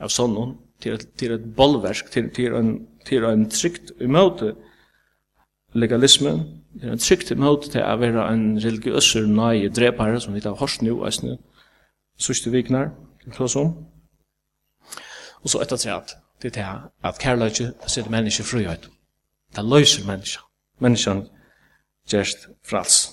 av 0.00 0.08
sonen 0.08 0.56
till 0.80 0.98
till 0.98 1.32
ett 1.32 1.44
bollverk 1.44 2.10
till 2.10 2.30
till 2.30 2.54
en 2.54 2.86
till 3.04 3.24
en 3.24 3.50
tryckt 3.50 3.90
emot 4.00 4.42
legalismen, 5.72 6.62
en 6.82 6.98
trygt 6.98 7.30
imot 7.30 7.70
til 7.70 7.82
å 7.82 7.96
være 7.96 8.32
en 8.32 8.58
religiøser 8.58 9.26
nøye 9.26 9.68
drepare, 9.68 10.20
som 10.20 10.34
vi 10.34 10.40
tar 10.40 10.54
hørst 10.54 10.82
nå, 10.82 11.06
sørste 12.18 12.50
viknar, 12.50 12.90
så 13.24 13.30
klarer 13.30 13.60
om. 13.60 13.74
Og 15.42 15.50
så 15.50 15.62
etter 15.62 15.94
at 15.94 16.16
det 16.42 16.56
er 16.56 16.90
at 17.04 17.18
kærløyke 17.18 17.72
setter 17.86 18.10
mennesker 18.10 18.44
frihet. 18.44 18.88
Det 19.56 19.64
løser 19.64 20.06
mennesker. 20.06 20.42
Mennesker 20.78 21.22
gjerst 22.10 22.48
frals. 22.66 23.10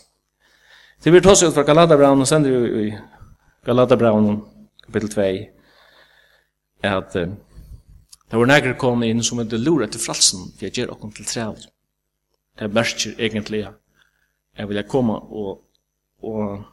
Det 1.03 1.11
blir 1.11 1.21
tås 1.21 1.43
ut 1.43 1.53
fra 1.53 1.63
Galatabraun 1.63 2.21
og 2.21 2.27
sender 2.27 2.59
vi 2.59 2.87
i 2.87 2.93
Galatabraun 3.65 4.43
kapittel 4.85 5.09
2, 5.09 5.21
er 6.83 6.97
at 6.97 7.13
det 8.31 8.39
var 8.39 8.45
nægre 8.45 8.77
kom 8.77 9.03
inn 9.03 9.23
som 9.23 9.39
er 9.39 9.57
lura 9.57 9.87
til 9.87 10.01
fralsen, 10.01 10.51
for 10.57 10.65
jeg 10.65 10.73
gjør 10.73 10.93
okkom 10.95 11.11
til 11.11 11.25
trev. 11.25 11.57
Det 12.59 12.73
merker 12.73 13.13
egentlig 13.19 13.67
jeg 14.57 14.69
vil 14.69 14.83
komme 14.83 15.13
og, 15.13 15.61
og 16.23 16.63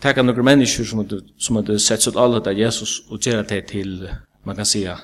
taka 0.00 0.22
några 0.22 0.42
människor 0.42 0.84
som 0.84 0.98
hade, 0.98 1.20
som 1.36 1.56
hade 1.56 1.78
sett 1.78 2.02
sig 2.02 2.12
alla 2.16 2.40
där 2.40 2.52
Jesus 2.52 3.10
och 3.10 3.26
göra 3.26 3.42
det 3.42 3.62
till, 3.62 4.10
man 4.42 4.56
kan 4.56 4.66
säga, 4.66 5.00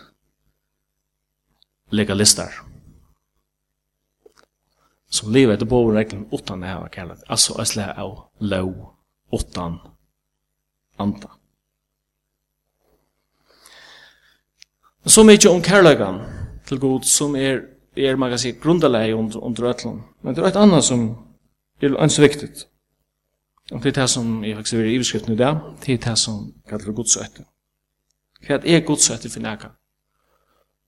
legalister. 1.91 2.49
Som 5.09 5.33
lever 5.33 5.53
efter 5.53 5.67
båda 5.67 5.99
reglerna 5.99 6.27
utan 6.33 6.61
det 6.61 6.67
här 6.67 6.81
var 6.81 6.89
kallat. 6.89 7.23
Alltså 7.27 7.63
ett 7.63 7.69
slag 7.69 7.99
av 7.99 8.25
lov 8.39 8.91
utan 9.33 9.79
anta. 10.97 11.31
Så 15.05 15.25
mycket 15.25 15.51
om 15.51 15.63
kärlegan 15.63 16.21
till 16.65 16.79
god 16.79 17.05
som 17.05 17.37
är, 17.37 17.65
är 17.95 18.17
man 18.17 18.31
kan 18.31 18.39
säga, 18.39 18.55
grundaläge 18.63 19.13
under, 19.13 19.45
under 19.45 19.65
ötlån. 19.65 20.03
Men 20.21 20.35
det 20.35 20.41
är 20.41 20.47
ett 20.47 20.57
annat 20.57 20.85
som 20.85 21.27
är 21.81 21.97
ansviktigt. 21.97 22.67
Og 23.73 23.83
det 23.83 23.97
er 23.97 24.03
det 24.03 24.11
som 24.11 24.45
jeg 24.45 24.57
faktisk 24.57 24.77
vil 24.77 24.95
i 24.95 24.99
beskriften 24.99 25.33
i 25.33 25.37
dag, 25.37 25.61
det 25.87 25.95
er 25.95 26.11
det 26.11 26.19
som 26.19 26.53
kallar 26.69 26.85
for 26.85 26.93
godsøyte. 26.93 27.45
Hva 28.47 28.59
er 28.61 28.85
godsøyte 28.85 29.31
for 29.31 29.41
nækka? 29.41 29.69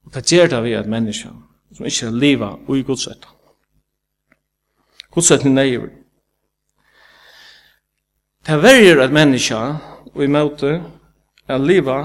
Og 0.05 0.13
det 0.13 0.25
gjør 0.31 0.47
det 0.47 0.63
vi 0.63 0.73
at 0.77 0.89
menneska 0.89 1.29
som 1.73 1.85
ikke 1.85 2.05
er 2.05 2.11
leva 2.11 2.51
ui 2.67 2.83
godsøyte. 2.83 3.27
Godsøyte 5.11 5.49
er 5.49 5.53
nøyver. 5.53 5.89
Det 8.45 8.53
er 8.53 8.61
verger 8.61 9.03
at 9.03 9.13
menneska 9.13 9.57
og 10.13 10.23
i 10.23 10.27
møte 10.27 10.83
er 11.47 11.57
leva 11.57 11.99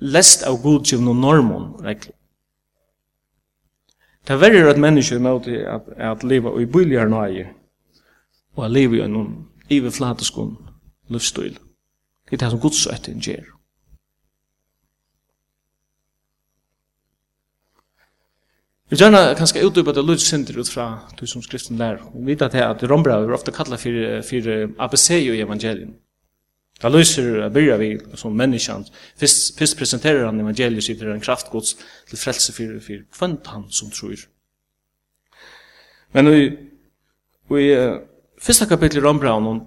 lest 0.00 0.42
av 0.42 0.58
godgivne 0.62 1.14
normon 1.14 1.76
rekli. 1.84 2.12
Det 4.26 4.34
er 4.34 4.42
verger 4.42 4.70
at 4.70 4.80
menneska 4.80 5.14
i 5.14 5.22
møte 5.22 5.60
er 5.62 6.10
at 6.10 6.24
leva 6.24 6.50
ui 6.50 6.66
byljar 6.66 7.06
nøye 7.08 7.52
og 8.54 8.64
a 8.64 8.70
levi 8.70 9.02
i 9.02 9.10
noen 9.10 9.48
iverflatiskun 9.72 10.56
livsstil. 11.12 11.58
Det 12.24 12.36
er 12.36 12.44
det 12.44 12.50
som 12.54 12.62
godsøtten 12.62 13.20
gjør. 13.20 13.50
Vi 18.92 18.98
gjerne 19.00 19.34
kanskje 19.34 19.64
utdypa 19.66 19.92
det 19.96 20.04
lydsynder 20.06 20.58
ut 20.60 20.68
fra 20.70 20.84
du 21.18 21.24
som 21.26 21.42
skriften 21.42 21.80
lær. 21.80 22.02
Vi 22.14 22.30
vet 22.30 22.42
at 22.46 22.52
det 22.52 22.62
at 22.62 22.82
rombra 22.90 23.16
er 23.18 23.32
ofte 23.34 23.52
kallet 23.52 23.80
for, 23.80 23.96
for 24.28 24.50
ABC 24.84 25.08
i 25.18 25.40
evangelien. 25.40 25.96
Da 26.82 26.90
lyser 26.92 27.48
byrja 27.54 27.76
vi 27.80 27.88
som 28.18 28.36
menneskjan. 28.36 28.84
Fyrst, 29.18 29.54
fyrst 29.58 29.78
presenterer 29.78 30.26
han 30.26 30.40
evangeliet 30.40 30.84
sitt 30.84 31.02
en 31.02 31.22
kraftgods 31.22 31.74
til 32.10 32.20
frelse 32.20 32.52
for, 32.52 32.78
for 32.84 33.04
kvant 33.18 33.50
han 33.50 33.64
som 33.70 33.90
tror. 33.90 34.26
Men 36.12 36.30
vi, 36.30 36.44
vi 37.50 37.66
Fyrsta 38.44 38.66
kapitel 38.68 38.98
i 38.98 39.00
Rombraun 39.00 39.62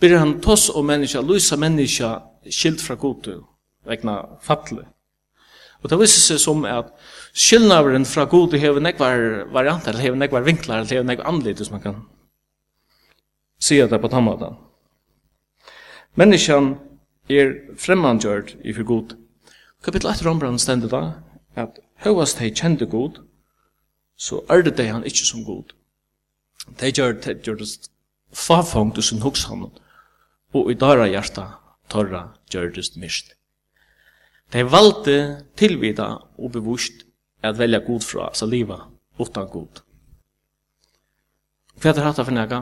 byrjar 0.00 0.20
han 0.20 0.34
toss 0.44 0.66
og 0.68 0.84
menneska, 0.84 1.22
lysa 1.24 1.56
menneska 1.56 2.10
skilt 2.52 2.82
fra 2.84 2.96
godu, 3.00 3.38
vegna 3.88 4.18
fatle. 4.44 4.84
Og 5.80 5.88
det 5.88 5.98
viser 6.02 6.20
seg 6.20 6.42
som 6.42 6.66
at 6.68 6.90
skilnaveren 7.32 8.04
fra 8.04 8.26
godu 8.28 8.58
hever 8.60 8.84
nekvar 8.84 9.46
varianter, 9.54 9.96
hever 9.96 10.20
nekvar 10.20 10.44
vinklar, 10.44 10.84
hever 10.84 11.08
nekvar 11.08 11.32
anlid, 11.32 11.56
hvis 11.56 11.72
man 11.72 11.80
kan 11.80 12.02
sige 13.56 13.88
det 13.88 14.02
på 14.02 14.12
tammata. 14.12 14.52
Menneskan 16.20 16.74
er 17.32 17.56
fremmandgjørd 17.80 18.58
i 18.60 18.76
for 18.76 18.84
god. 18.84 19.16
Kapitel 19.80 20.12
8 20.12 20.28
Rombraun 20.28 20.60
stendet 20.60 20.92
da 20.92 21.14
at 21.56 21.80
høyast 22.04 22.44
hei 22.44 22.52
kjente 22.52 22.84
god, 22.84 23.22
så 24.20 24.44
ærdet 24.52 24.76
det 24.76 24.92
han 24.92 25.06
ikkje 25.08 25.32
som 25.32 25.48
god. 25.48 25.72
De 26.66 26.90
gjør, 26.92 27.16
det 27.24 27.40
gjør 27.46 27.60
det 27.62 27.68
farfangt 28.36 28.98
i 28.98 29.04
sin 29.04 29.22
hokshånd, 29.24 29.70
og 30.54 30.70
i 30.70 30.78
dara 30.78 31.08
hjarta 31.08 31.46
torra 31.90 32.26
gjør 32.52 32.72
det 32.76 32.86
mist. 33.00 33.34
De 34.50 34.64
valgte 34.66 35.44
tilvida 35.56 36.16
og 36.38 36.52
bevust 36.52 37.04
at 37.42 37.58
velja 37.58 37.80
god 37.86 38.02
fra, 38.04 38.28
altså 38.28 38.46
liva 38.46 38.82
utan 39.18 39.48
god. 39.48 39.82
Hva 41.80 41.94
er 41.94 42.04
hatt 42.04 42.20
for 42.20 42.34
nega? 42.34 42.60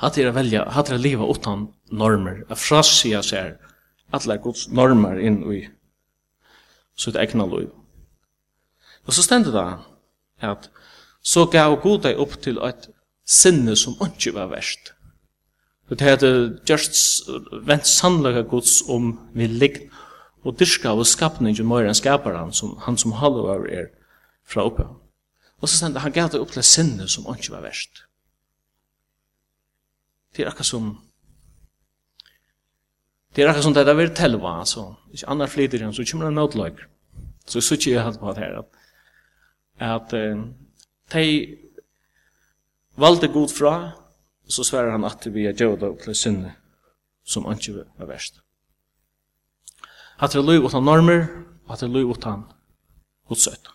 Hatt 0.00 0.18
er 0.18 0.30
å 0.30 0.36
velja, 0.36 0.64
hatt 0.70 0.90
er 0.90 0.96
å 0.96 1.02
liva 1.02 1.26
utan 1.28 1.66
normer, 1.90 2.44
a 2.48 2.56
frasia 2.56 3.22
seg 3.26 3.58
alle 4.14 4.36
gods 4.42 4.68
normer 4.72 5.18
inn 5.20 5.42
i 5.52 5.60
sitt 6.98 7.18
egna 7.20 7.46
liv. 7.48 7.70
Og 9.06 9.16
så 9.16 9.24
stendet 9.24 9.56
det 9.56 9.66
at 10.46 10.68
så 11.22 11.44
gav 11.50 11.80
god 11.82 12.06
deg 12.06 12.20
opp 12.20 12.38
til 12.42 12.58
et 12.64 12.88
sinne 13.28 13.76
som 13.76 13.98
ikke 14.04 14.34
var 14.34 14.50
verst. 14.52 14.92
Og 15.90 15.98
det 15.98 16.06
hadde 16.06 16.60
just 16.68 17.28
vent 17.66 17.86
sannlega 17.86 18.44
Guds 18.46 18.80
om 18.88 19.16
vi 19.34 19.48
ligg 19.50 19.82
og 20.46 20.56
dyrka 20.58 20.94
av 20.94 21.02
skapningen 21.04 21.66
mer 21.68 21.88
enn 21.88 21.98
skaparen 21.98 22.54
som 22.56 22.76
han 22.86 22.96
som 22.98 23.18
halvar 23.18 23.66
er 23.68 23.90
fra 24.46 24.64
oppe. 24.70 24.86
Og 25.60 25.68
så 25.68 25.76
sender 25.76 26.00
han 26.04 26.14
gav 26.14 26.30
deg 26.32 26.40
opp 26.40 26.54
til 26.54 26.62
et 26.62 26.70
sinne 26.70 27.08
som 27.10 27.26
ikke 27.34 27.52
var 27.52 27.66
verst. 27.66 28.06
Det 30.36 30.44
er 30.44 30.52
akkur 30.52 30.64
som 30.64 30.90
Det 33.34 33.44
er 33.44 33.50
akkur 33.50 33.62
som 33.62 33.74
det 33.74 33.86
er 33.86 33.94
vært 33.94 34.16
telva, 34.18 34.56
altså. 34.58 34.96
Ikke 35.14 35.28
annar 35.30 35.46
flyter 35.46 35.78
igjen, 35.78 35.92
så 35.94 36.02
kommer 36.02 36.30
det 36.30 36.64
en. 36.66 36.80
Så 37.46 37.58
jeg 37.58 37.62
sier 37.62 37.78
ikke 37.78 37.90
jeg 37.90 38.02
hatt 38.02 38.18
på 38.18 38.32
det 38.34 38.42
her, 38.42 38.58
at, 38.58 38.70
at 39.78 40.14
de 41.12 41.56
valde 43.00 43.28
god 43.28 43.48
fra, 43.48 43.74
så 44.48 44.64
sverar 44.66 44.96
han 44.96 45.06
at 45.06 45.26
vi 45.34 45.46
er 45.46 45.56
djøvda 45.56 45.92
og 45.92 46.00
til 46.04 46.16
sinne 46.16 46.54
som 47.26 47.46
ikke 47.52 47.84
var 47.98 48.08
verst. 48.10 48.40
At 50.20 50.32
det 50.32 50.40
er 50.40 50.46
lov 50.46 50.66
utan 50.68 50.84
normer, 50.84 51.26
og 51.66 51.74
at 51.74 51.80
det 51.80 51.88
er 51.88 51.94
lov 51.94 52.14
utan 52.16 52.44
godsøyt. 53.28 53.70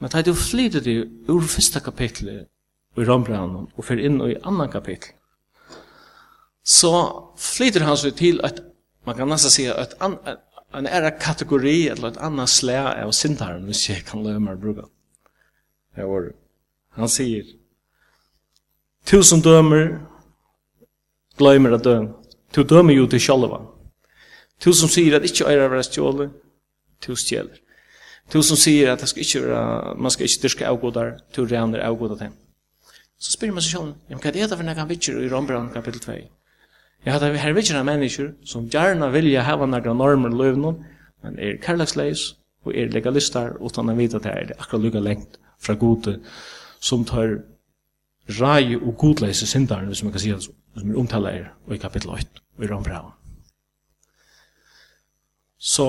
Men 0.00 0.10
det 0.10 0.22
er 0.22 0.32
jo 0.32 0.34
flytet 0.34 0.86
i 0.90 0.96
ur 1.30 1.44
første 1.46 1.80
kapittel 1.80 2.30
i 2.32 3.04
Rombranen 3.06 3.68
og 3.76 3.84
fyrir 3.84 4.08
inn 4.08 4.18
i 4.24 4.40
annan 4.42 4.72
kapittel, 4.72 5.14
så 6.62 6.94
flyter 7.38 7.84
han 7.86 7.98
seg 7.98 8.16
til 8.18 8.40
at 8.46 8.60
man 9.06 9.16
kan 9.18 9.30
nesten 9.30 9.50
si 9.50 9.66
at 9.70 9.94
en 10.02 10.86
er 10.86 11.08
kategori 11.20 11.88
eller 11.92 12.12
et 12.12 12.20
annet 12.22 12.50
slæ 12.50 12.76
av 13.02 13.12
sintaren, 13.12 13.64
hvis 13.66 13.88
jeg 13.88 14.04
kan 14.06 14.22
løy 14.22 14.38
meg 14.38 14.60
bruke 14.62 14.84
det 14.84 14.90
her 15.96 16.08
var 16.08 16.32
Han 16.92 17.08
sier, 17.08 17.46
Tusen 19.08 19.40
dømer, 19.42 19.98
gløymer 21.38 21.74
at 21.74 21.84
døm. 21.84 22.10
Tu 22.52 22.62
dømer 22.62 22.94
jo 22.94 23.06
til 23.10 23.20
sjalva. 23.20 23.62
Tu 24.62 24.70
som 24.76 24.90
sier 24.92 25.16
at 25.16 25.26
ikkje 25.26 25.48
eirar 25.50 25.72
vera 25.72 25.82
stjåle, 25.82 26.28
tu 27.02 27.16
stjeler. 27.18 27.58
Tu 28.30 28.42
som 28.46 28.56
sier 28.56 28.92
at 28.92 29.02
det 29.02 29.08
skal 29.10 29.24
ikkje 29.24 29.42
vera, 29.46 29.62
man 29.98 30.12
skal 30.14 30.28
ikkje 30.28 30.44
dyrka 30.44 30.68
avgodar, 30.70 31.16
tu 31.34 31.42
reaner 31.44 31.82
avgodar 31.82 32.20
dem. 32.20 32.36
Så 33.18 33.34
spyr 33.34 33.50
man 33.54 33.64
seg 33.64 33.74
sjálf, 33.74 33.96
ja, 34.10 34.18
hva 34.18 34.30
er 34.30 34.38
det 34.38 34.54
for 34.54 34.66
nekkan 34.66 34.88
vitsjer 34.90 35.18
i 35.24 35.30
Rombrand 35.32 35.74
kapitel 35.74 36.02
2? 36.04 36.16
Ja, 37.06 37.18
det 37.18 37.32
er 37.32 37.42
her 37.42 37.56
vitsjer 37.56 37.80
av 37.80 37.88
mennesker 37.88 38.32
som 38.46 38.68
gjerna 38.70 39.10
vilja 39.14 39.42
hava 39.46 39.66
nekka 39.66 39.94
normer 39.98 40.30
i 40.30 40.38
løvnum, 40.38 40.82
men 41.22 41.38
er 41.42 41.58
kærlagsleis 41.62 42.32
og 42.62 42.76
er 42.78 42.94
legalistar 42.94 43.56
utan 43.58 43.90
å 43.90 43.98
vita 43.98 44.20
at 44.20 44.28
det 44.28 44.34
er 44.38 44.54
akkurat 44.58 44.86
lukka 44.86 45.02
lengt 45.02 45.41
fra 45.62 45.74
gode, 45.78 46.18
som 46.80 47.04
tar 47.04 47.38
rai 48.40 48.76
og 48.76 48.96
godleise 48.98 49.46
syndaren, 49.46 49.86
hvis 49.86 50.02
man 50.02 50.12
kan 50.12 50.20
si 50.20 50.30
det 50.30 50.42
så, 50.42 50.52
som 50.78 50.90
er 50.90 50.98
omtaler 50.98 51.50
i 51.70 51.76
kapittel 51.76 52.10
8, 52.10 52.42
og 52.58 52.64
i 52.64 52.70
Rambrava. 52.70 53.12
Så 55.58 55.86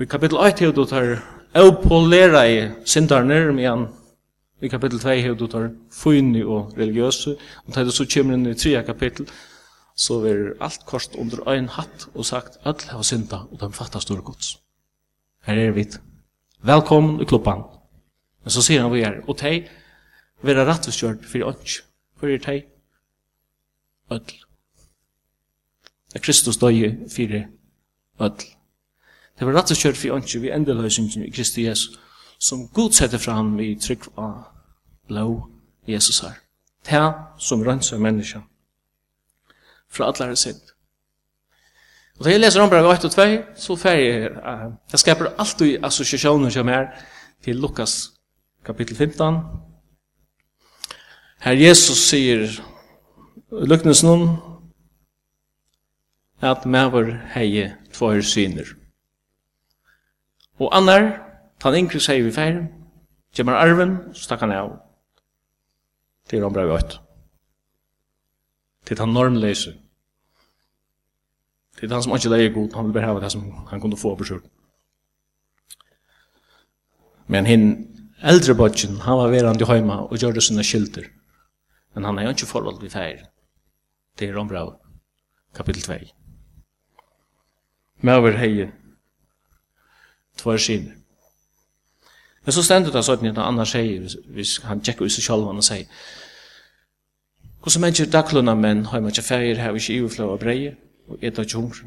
i 0.00 0.04
kapittel 0.04 0.38
8 0.38 0.58
hever 0.60 0.74
du 0.74 0.84
tar 0.84 1.18
eupolera 1.54 2.46
i 2.50 2.68
syndaren, 2.84 3.54
men 3.54 3.86
i 4.62 4.68
kapittel 4.68 5.00
2 5.00 5.08
har 5.08 5.34
du 5.34 5.46
tar 5.46 5.70
funni 5.92 6.42
og 6.42 6.74
religiøse, 6.78 7.36
og 7.66 7.74
tar 7.74 7.84
det 7.84 7.94
så 7.94 8.06
kommer 8.14 8.34
inn 8.34 8.46
i 8.46 8.54
3 8.54 8.82
kapittel, 8.86 9.28
så 9.96 10.18
er 10.26 10.56
alt 10.60 10.82
kort 10.86 11.14
under 11.18 11.44
ein 11.50 11.68
hatt 11.68 12.08
og 12.14 12.26
sagt, 12.26 12.58
alle 12.64 12.90
har 12.90 13.02
synda, 13.02 13.44
og 13.50 13.60
de 13.60 13.70
fattar 13.72 14.02
store 14.02 14.22
gods. 14.22 14.58
Her 15.46 15.68
er 15.68 15.70
vi. 15.70 15.86
Velkommen 16.62 17.20
i 17.20 17.24
klubban. 17.24 17.73
Men 18.44 18.52
så 18.52 18.62
sier 18.62 18.84
han 18.84 18.92
vi 18.92 19.02
er, 19.04 19.22
og 19.28 19.38
teg, 19.40 19.68
vera 20.44 20.66
rattvistgjørt 20.68 21.24
for 21.28 21.48
ånds, 21.48 21.78
for 22.20 22.28
er 22.28 22.42
tei, 22.44 22.58
ødel. 24.12 24.40
Det 26.12 26.22
Kristus 26.22 26.60
døye 26.60 26.92
for 27.10 27.38
ødel. 28.26 28.50
Det 29.38 29.46
var 29.46 29.56
rattvistgjørt 29.58 29.96
for 29.96 30.14
ånds, 30.18 30.36
vi 30.36 30.52
endeløsingen 30.52 31.24
i 31.24 31.30
Kristi 31.30 31.64
Jesus, 31.66 31.98
som 32.38 32.68
Gud 32.68 32.92
setter 32.92 33.18
fram 33.18 33.56
i 33.60 33.74
trygg 33.80 34.04
av 34.18 34.44
blå 35.08 35.48
Jesus 35.88 36.20
her. 36.20 36.36
Ta 36.84 37.12
som 37.38 37.64
rønser 37.64 37.98
menneska 37.98 38.42
fra 39.88 40.08
atlare 40.10 40.36
sitt. 40.36 40.74
Og 42.18 42.26
da 42.26 42.30
jeg 42.30 42.40
leser 42.40 42.60
Rombrau 42.60 42.90
8 42.92 43.08
og 43.08 43.14
2, 43.14 43.24
så 43.58 43.76
fer 43.76 43.98
jeg, 43.98 44.30
uh, 44.36 44.74
jeg 44.92 45.00
skaper 45.02 45.32
alltid 45.38 45.84
assosiasjoner 45.84 46.50
som 46.50 46.68
er 46.68 46.92
til 47.42 47.56
Lukas 47.56 48.13
kapitel 48.64 48.96
15. 48.96 49.34
Her 51.40 51.52
Jesus 51.52 51.98
sier 52.08 52.48
luknesen 53.50 54.08
om 54.08 54.22
at 56.40 56.64
maver 56.66 57.12
heie 57.34 57.76
tvær 57.92 58.20
syner. 58.20 58.64
Og 60.58 60.72
annar, 60.72 61.12
tan 61.60 61.76
yngre 61.76 62.00
sier 62.00 62.24
vi 62.24 62.32
feir, 62.32 62.64
kjemmer 63.36 63.60
arven, 63.60 63.96
så 64.14 64.28
takk 64.32 64.46
han 64.46 64.56
av. 64.56 64.74
Det 66.30 66.38
er 66.38 66.46
ombra 66.46 66.64
vi 66.64 66.76
ått. 66.78 66.98
Det 68.88 68.96
er 68.96 69.04
han 69.04 69.12
normleser. 69.12 69.76
Det 71.76 71.90
er 71.90 71.96
han 71.96 72.04
som 72.04 72.16
ikke 72.16 72.32
leier 72.32 72.52
god, 72.54 72.72
han 72.74 72.86
vil 72.88 72.96
bare 72.96 73.10
hava 73.10 73.20
det 73.20 73.32
som 73.32 73.50
han 73.68 73.80
kunne 73.80 73.98
få 74.00 74.14
på 74.16 74.24
sjøren. 74.24 74.48
Men 77.28 77.46
hinn 77.48 77.93
Eldre 78.24 78.54
bodgen, 78.54 79.00
han 79.00 79.16
var 79.16 79.28
verande 79.28 79.66
hemma 79.66 80.00
och 80.00 80.16
gjorde 80.16 80.40
sina 80.40 80.62
skylter. 80.62 81.06
Men 81.94 82.04
han 82.04 82.18
er 82.18 82.22
jo 82.22 82.28
ikke 82.28 82.46
forhold 82.46 82.80
til 82.80 82.90
feir. 82.90 83.18
Det 84.18 84.28
er 84.28 84.34
Rombrau, 84.34 84.72
kapittel 85.54 85.82
2. 85.82 85.92
Mäver 88.00 88.36
heie, 88.36 88.72
tvær 90.36 90.56
skiner. 90.56 90.96
Men 92.44 92.52
så 92.52 92.64
stendur 92.64 92.92
det 92.96 93.04
sånn 93.04 93.28
at 93.28 93.38
annars 93.44 93.76
sier, 93.76 94.08
hvis 94.32 94.56
han 94.64 94.80
tjekker 94.80 95.04
ut 95.04 95.12
seg 95.12 95.28
selv, 95.28 95.46
han 95.52 95.62
sier, 95.62 95.84
Hvordan 97.60 97.80
mennesker 97.80 98.10
daglunna 98.12 98.54
menn 98.54 98.86
har 98.86 99.00
man 99.00 99.12
ikke 99.12 99.22
feir, 99.24 99.60
har 99.60 99.72
vi 99.72 99.80
ikke 99.80 99.94
iverflå 100.00 100.32
av 100.32 100.40
breie, 100.40 100.74
og 101.08 101.22
et 101.24 101.38
av 101.38 101.44
ikke 101.44 101.60
hungre. 101.60 101.86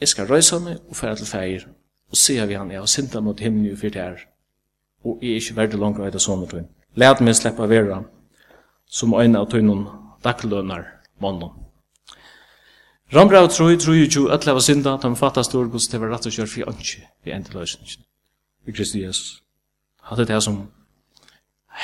Jeg 0.00 0.08
skal 0.08 0.28
røysa 0.28 0.58
meg 0.58 0.78
og 0.88 0.96
færa 0.96 1.16
til 1.16 1.28
feir, 1.28 1.68
og 2.08 2.16
sier 2.16 2.46
vi 2.46 2.56
han, 2.56 2.70
jeg 2.70 2.80
har 2.80 2.88
sinta 2.88 3.20
mot 3.20 3.40
himmelen 3.40 3.72
og 3.72 3.80
fyrt 3.80 4.00
her, 4.00 4.24
og 5.06 5.22
jeg 5.22 5.36
er 5.36 5.42
ikke 5.42 5.56
verdig 5.60 5.78
langt 5.80 6.00
av 6.00 6.08
etter 6.08 6.22
sånne 6.22 6.48
tøyn. 6.50 6.66
Læt 6.98 7.22
meg 7.22 7.36
sleppa 7.38 7.68
vera, 7.70 8.00
som 8.90 9.14
øyne 9.14 9.38
av 9.38 9.48
tøynen 9.52 9.86
daglønar 10.24 10.88
mannen. 11.22 11.54
Rambrau 13.14 13.46
troi, 13.46 13.76
troi 13.78 14.00
jo 14.02 14.26
öll 14.34 14.50
av 14.50 14.60
synda, 14.60 14.96
at 14.96 15.04
han 15.06 15.14
fattar 15.16 15.46
stor 15.46 15.68
gos 15.70 15.86
til 15.86 16.02
å 16.02 16.10
rett 16.10 16.26
og 16.26 16.34
kjør 16.34 16.50
fri 16.50 16.64
ønske 16.66 17.04
i 17.24 17.34
endeløsningen. 17.36 18.02
I 18.66 18.74
Kristi 18.74 19.04
Jesus. 19.04 19.42
Hatt 20.02 20.26
det 20.26 20.42
som 20.42 20.64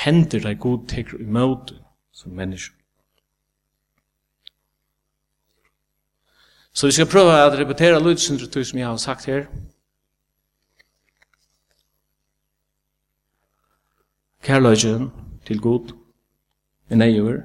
hender 0.03 0.43
deg 0.43 0.59
god 0.59 0.87
teker 0.91 1.21
i 1.21 1.27
møte 1.27 1.79
som 2.11 2.35
menneske. 2.35 2.75
Så 6.73 6.89
vi 6.89 6.95
skal 6.95 7.07
prøve 7.07 7.31
å 7.37 7.51
repetere 7.53 8.01
lydsyndre 8.01 8.63
som 8.65 8.79
jeg 8.79 8.87
har 8.87 8.97
sagt 8.97 9.29
her. 9.29 9.45
kærløgjen 14.43 15.11
til 15.47 15.61
god 15.61 15.93
er 16.89 16.95
neiver, 16.95 17.41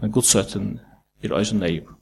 men 0.00 0.12
godsøtten 0.12 0.80
er 1.22 1.32
også 1.32 1.56
neiver. 1.56 1.94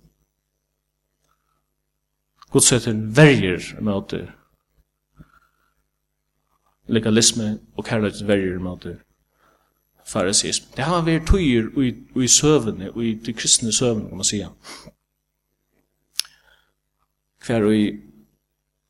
Godsøtten 2.50 3.16
verger 3.16 3.80
mot 3.80 4.14
legalisme 6.86 7.58
og 7.76 7.84
kærløgjen 7.84 8.28
verger 8.28 8.58
mot 8.58 8.86
farisism. 10.06 10.72
Det 10.76 10.84
har 10.84 11.02
vært 11.02 11.26
tøyer 11.26 11.70
i 12.22 12.28
søvende, 12.28 12.92
i 13.02 13.14
de 13.14 13.32
kristne 13.32 13.72
søvende, 13.72 14.08
kan 14.08 14.16
man 14.16 14.24
sige. 14.24 14.48
Hver 17.46 17.70
i 17.70 18.00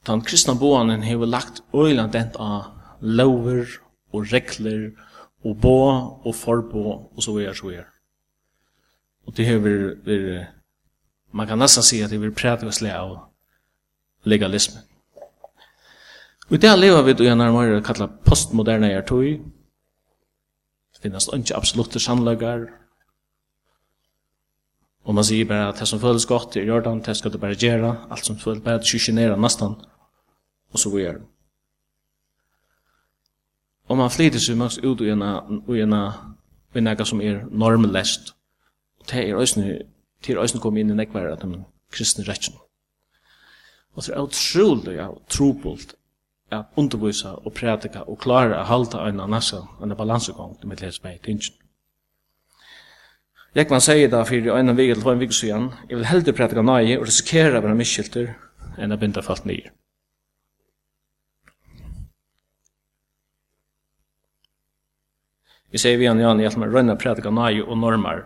den 0.06 0.22
kristne 0.22 0.58
boanen 0.58 1.02
har 1.02 1.26
lagt 1.26 1.62
øyland 1.74 2.12
dent 2.12 2.36
av 2.38 2.62
lover 3.00 3.85
og 4.12 4.26
regler 4.32 4.90
og 5.44 5.60
bo 5.60 5.78
og 6.26 6.34
forbo 6.34 6.90
og 7.16 7.22
så 7.22 7.32
videre, 7.32 7.54
så 7.54 7.66
videre. 7.66 7.84
Og 9.26 9.36
det 9.36 9.46
her 9.46 9.58
vil, 9.58 9.96
vil 10.04 10.46
man 11.32 11.46
kan 11.46 11.58
nästan 11.58 11.82
si 11.82 12.00
at 12.00 12.10
det 12.10 12.20
vil 12.20 12.34
prædika 12.34 12.70
slæ 12.70 12.90
av 12.90 13.18
legalismen. 14.24 14.82
Og 16.50 16.62
det 16.62 16.78
lever 16.78 17.02
vi 17.02 17.24
i 17.24 17.28
en 17.28 17.38
nærmere 17.38 17.82
kallet 17.82 18.10
postmoderne 18.24 18.86
hjertøy. 18.86 19.42
Det 20.94 21.02
finnes 21.02 21.28
ikke 21.34 21.56
absolutte 21.56 22.00
sannløkker. 22.00 22.66
Og 25.04 25.14
man 25.14 25.24
sier 25.24 25.46
bare 25.46 25.68
at 25.68 25.80
det 25.80 25.88
som 25.88 26.00
føles 26.00 26.26
godt 26.26 26.56
i 26.56 26.64
Jordan, 26.66 27.02
det 27.02 27.16
skal 27.16 27.32
du 27.32 27.38
bare 27.38 27.54
gjøre. 27.54 28.06
Alt 28.10 28.26
som 28.26 28.38
føles 28.38 28.62
bare, 28.62 28.78
det 28.78 28.86
kyrkjenere 28.86 29.38
nesten. 29.38 29.74
Og 30.72 30.78
så 30.78 30.90
videre. 30.90 31.20
Og 33.86 33.98
man 33.98 34.10
flyter 34.10 34.42
seg 34.42 34.58
mest 34.58 34.82
ut 34.82 35.00
i 35.00 35.12
en 35.14 35.22
i 35.22 35.82
en 35.82 35.94
i 36.76 36.78
ena 36.78 37.04
som 37.04 37.20
er 37.20 37.44
normlest. 37.50 38.34
Og 39.00 39.10
det 39.10 39.28
er 39.28 39.34
også 39.34 39.62
til 40.22 40.34
er 40.34 40.40
også 40.40 40.60
kom 40.60 40.76
inn 40.76 40.90
i 40.90 40.96
nekværa 40.96 41.36
den 41.40 41.64
kristne 41.92 42.24
retten. 42.28 42.54
Og 43.94 44.02
det 44.02 44.14
er 44.14 44.22
utrolig 44.22 44.96
ja, 44.96 45.08
trobult 45.28 45.94
at 46.50 46.64
undervisa 46.76 47.28
og 47.28 47.52
prædika 47.52 48.04
og 48.06 48.18
klara 48.18 48.60
å 48.60 48.66
halta 48.68 49.06
en 49.08 49.22
nasa, 49.30 49.62
en 49.82 49.96
balansegang 49.96 50.58
til 50.60 50.68
mitt 50.68 50.82
ledes 50.82 51.02
meg 51.02 51.16
i 51.16 51.24
tingen. 51.24 51.54
Jeg 53.54 53.68
kan 53.68 53.80
si 53.80 54.06
da 54.06 54.22
fyrir 54.28 54.52
en 54.52 54.76
vik 54.76 54.90
eller 54.90 55.12
en 55.12 55.20
vik 55.20 55.32
siden, 55.32 55.70
jeg 55.88 55.96
vil 55.96 56.10
heldur 56.10 56.36
prædika 56.36 56.62
nøye 56.62 56.98
og 56.98 57.06
risikere 57.06 57.58
å 57.58 57.64
være 57.64 57.78
miskilter 57.78 58.34
enn 58.78 58.92
å 58.92 59.00
binda 59.00 59.24
falt 59.24 59.46
nye. 59.48 59.70
Jeg 65.76 65.82
sier 65.82 65.98
vi 66.00 66.06
han, 66.08 66.16
Jan, 66.16 66.38
jeg 66.40 66.56
må 66.56 66.70
rønne 66.72 66.94
prædika 66.96 67.28
nøye 67.28 67.60
og 67.60 67.76
normer, 67.76 68.22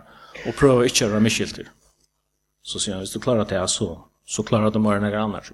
og 0.47 0.55
prøve 0.55 0.85
ikke 0.87 1.09
å 1.09 1.11
være 1.11 1.25
miskylter. 1.25 1.67
Så 2.63 2.79
sier 2.79 2.95
han, 2.95 3.03
hvis 3.03 3.11
du 3.11 3.19
klarer 3.19 3.49
det, 3.51 3.59
så, 3.73 3.89
så 4.23 4.45
klarer 4.47 4.71
du 4.71 4.79
mer 4.79 5.01
enn 5.01 5.09
jeg 5.09 5.19
annet. 5.19 5.51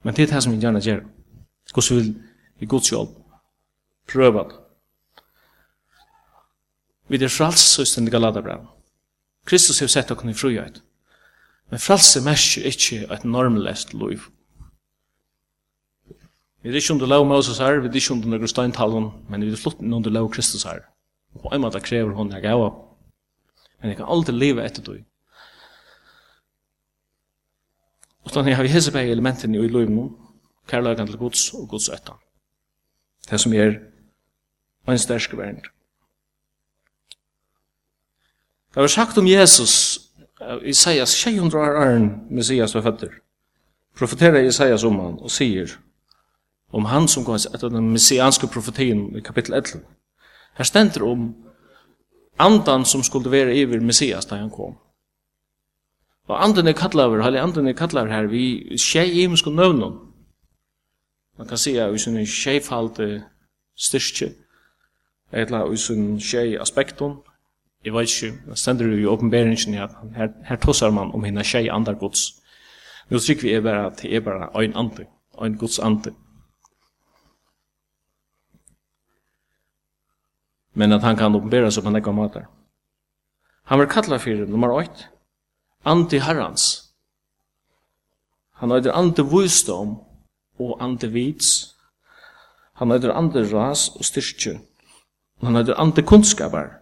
Men 0.00 0.16
det 0.16 0.24
er 0.24 0.32
det 0.32 0.40
som 0.46 0.54
vi 0.54 0.62
gjerne 0.62 0.80
gjør. 0.80 1.04
Hvordan 1.68 1.98
vil 1.98 2.08
vi 2.62 2.70
gods 2.72 2.88
jobb 2.94 3.12
prøve 4.08 4.46
det? 4.48 4.56
Vi 7.12 7.20
er 7.20 7.28
frals 7.28 7.36
fralsøsten 7.36 8.08
i 8.08 8.14
Galatabrevet. 8.14 8.72
Kristus 9.44 9.84
har 9.84 9.92
sett 9.92 10.16
oss 10.16 10.24
i 10.24 10.32
frihet. 10.32 10.80
Men 11.68 11.82
frals 11.90 12.14
er 12.16 12.24
mest 12.24 12.56
ikke 12.56 13.04
et 13.12 13.28
normlest 13.28 13.92
liv. 13.92 14.30
Vi 16.62 16.70
er 16.70 16.78
ikke 16.78 16.94
under 16.94 17.06
lov 17.06 17.26
Moses 17.26 17.58
her, 17.58 17.80
vi 17.80 17.88
er 17.88 17.98
ikke 17.98 18.14
under 18.14 18.36
noen 18.36 18.50
steintalen, 18.50 19.08
men 19.28 19.42
vi 19.42 19.50
er 19.50 19.58
flott 19.58 19.80
under 19.82 20.10
lov 20.14 20.30
Kristus 20.30 20.62
her. 20.68 20.84
Og 21.34 21.42
på 21.42 21.54
en 21.54 21.64
måte 21.64 21.80
krever 21.82 22.14
hun 22.14 22.30
jeg 22.30 22.44
gav. 22.44 22.62
Men 23.80 23.90
jeg 23.90 23.98
kan 23.98 24.10
alltid 24.14 24.38
leve 24.38 24.62
etter 24.64 24.84
deg. 24.86 25.02
Og 28.22 28.30
sånn 28.30 28.46
jeg 28.46 28.56
har 28.58 28.70
hese 28.70 28.92
på 28.94 29.02
elementene 29.02 29.58
i 29.58 29.70
loven 29.70 29.96
nå, 29.96 30.04
kærlagan 30.70 31.10
til 31.10 31.18
gods 31.18 31.48
og 31.58 31.66
gods 31.72 31.88
etter. 31.90 32.14
Det 33.26 33.40
som 33.42 33.54
er 33.58 33.80
en 34.86 34.98
sterske 34.98 35.38
verden. 35.38 35.64
Det 38.72 38.80
var 38.80 38.88
sagt 38.88 39.18
om 39.18 39.26
Jesus, 39.26 39.74
Isaias 40.62 41.10
600 41.18 41.58
år 41.58 41.82
æren, 41.82 42.06
Messias 42.30 42.74
var 42.74 42.86
føtter. 42.86 43.18
Profeterer 43.98 44.46
Isaias 44.46 44.84
om 44.84 45.00
han 45.00 45.18
og 45.20 45.30
sier, 45.30 45.74
om 46.72 46.84
han 46.84 47.08
som 47.08 47.24
går 47.24 47.34
etter 47.54 47.68
den 47.68 47.90
messianske 47.92 48.46
profetien 48.46 49.16
i 49.16 49.20
kapitel 49.20 49.54
11. 49.54 49.82
Her 50.56 50.64
stender 50.64 51.04
om 51.04 51.34
andan 52.38 52.84
som 52.84 53.02
skulle 53.02 53.30
være 53.30 53.56
iver 53.56 53.80
messias 53.80 54.26
da 54.26 54.40
han 54.40 54.50
kom. 54.50 54.76
Og 56.28 56.44
anden 56.44 56.68
er 56.68 56.72
kallaver, 56.72 57.22
halli 57.22 57.38
anden 57.38 57.68
er 57.68 57.72
kallaver 57.72 58.12
her, 58.12 58.26
vi 58.26 58.76
tjei 58.78 59.22
imensko 59.22 59.50
nøvnum. 59.50 59.98
Man 61.38 61.48
kan 61.48 61.58
sija 61.58 61.88
i 61.90 61.98
sin 61.98 62.26
tjeifalde 62.26 63.22
styrkje, 63.76 64.32
eller 65.32 65.68
vi 65.70 65.76
sin 65.76 66.20
tjei 66.20 66.56
aspektum, 66.60 67.22
jeg 67.84 67.94
vet 67.94 68.22
ikke, 68.22 68.36
det 68.48 68.58
stender 68.58 68.86
jo 68.86 68.96
i 68.96 69.06
åpenberingen 69.06 69.74
at 69.74 69.90
her, 70.16 70.28
her 70.44 70.56
tosar 70.56 70.90
man 70.90 71.10
om 71.14 71.24
henne 71.24 71.42
tjei 71.42 71.68
andar 71.68 71.98
gods. 71.98 72.28
Nå 73.10 73.18
trykker 73.18 73.42
vi 73.42 73.54
er 73.54 73.60
bare 73.60 73.86
at 73.86 74.02
det 74.02 74.16
er 74.16 74.20
bare 74.20 74.50
ein 74.62 74.76
ande, 74.76 75.06
ein 75.42 75.56
gods 75.58 75.78
ande. 75.78 76.14
men 80.74 80.92
at 80.92 81.02
han 81.02 81.16
kan 81.16 81.34
oppenbæra 81.36 81.70
seg 81.70 81.84
på 81.84 81.92
en 81.92 82.00
ekva 82.00 82.14
måte. 82.16 82.44
Han 83.70 83.78
var 83.78 83.90
kallar 83.90 84.22
fyrir 84.22 84.48
nummer 84.48 84.72
8, 84.74 85.08
Andi 85.84 86.18
Herrans. 86.18 86.92
Han 88.60 88.70
heter 88.70 88.94
Andi 88.94 89.22
Vusdom 89.22 89.96
og 90.58 90.76
Andi 90.82 91.08
Vits. 91.10 91.74
Han 92.78 92.90
heter 92.90 93.14
Andi 93.14 93.42
Ras 93.52 93.88
og 93.96 94.04
Styrkju. 94.06 94.58
Han 95.42 95.56
heter 95.58 95.78
Andi 95.80 96.02
Kunnskapar. 96.02 96.78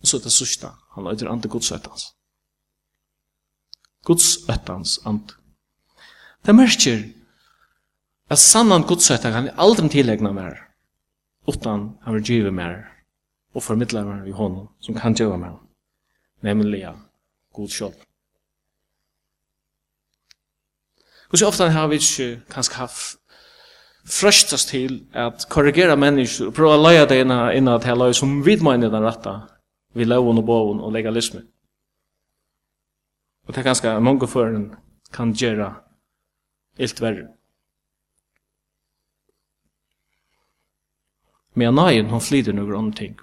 Og 0.00 0.08
så 0.10 0.18
det 0.18 0.32
sørste, 0.32 0.68
han 0.94 1.06
heter 1.08 1.30
Andi 1.32 1.48
Godsøttans. 1.48 2.12
Godsøttans 4.04 4.98
Andi. 5.06 5.34
Det 6.46 6.54
merker 6.54 7.00
at 8.30 8.38
sannan 8.38 8.84
Godsøttan 8.86 9.32
kan 9.32 9.48
aldri 9.58 9.88
tillegna 9.88 10.32
mer, 10.32 10.60
utan 11.48 11.96
han 12.02 12.14
vil 12.14 12.28
gyve 12.28 12.52
mer 12.52 12.95
og 13.56 13.64
formidla 13.64 14.04
meg 14.04 14.28
i 14.28 14.34
honom 14.36 14.68
som 14.84 14.96
kan 14.96 15.16
gjøre 15.16 15.38
meg, 15.40 15.56
nemlig 16.44 16.82
ja, 16.82 16.92
god 17.56 17.72
sjálf. 17.72 18.02
Hos 21.32 21.42
ofta 21.42 21.70
har 21.72 21.88
vi 21.90 21.98
ikke 21.98 22.42
kanskje 22.52 22.78
haft 22.78 23.16
frøstas 24.06 24.66
til 24.68 25.00
at 25.14 25.48
korrigera 25.50 25.96
mennesker 25.98 26.50
og 26.50 26.54
prøve 26.54 26.76
å 26.76 26.82
løye 26.84 27.06
det 27.10 27.18
inna 27.24 27.74
at 27.74 27.86
jeg 27.88 27.98
løye 27.98 28.14
som 28.14 28.38
vidmeiner 28.46 28.92
den 28.92 29.02
retta 29.02 29.40
vi 29.96 30.04
loven 30.04 30.38
og 30.38 30.46
boven 30.46 30.82
og 30.84 30.92
legalisme. 30.92 31.42
Og 33.46 33.54
det 33.54 33.62
er 33.62 33.70
ganske 33.70 33.94
mange 34.00 34.28
føren 34.28 34.68
kan 35.12 35.32
gjøre 35.34 35.72
ilt 36.78 37.00
verre. 37.00 37.28
Men 41.54 41.62
jeg 41.62 41.72
nøyen, 41.72 42.10
hun 42.10 42.20
flyter 42.20 42.52
noen 42.52 42.92
ting. 42.92 43.16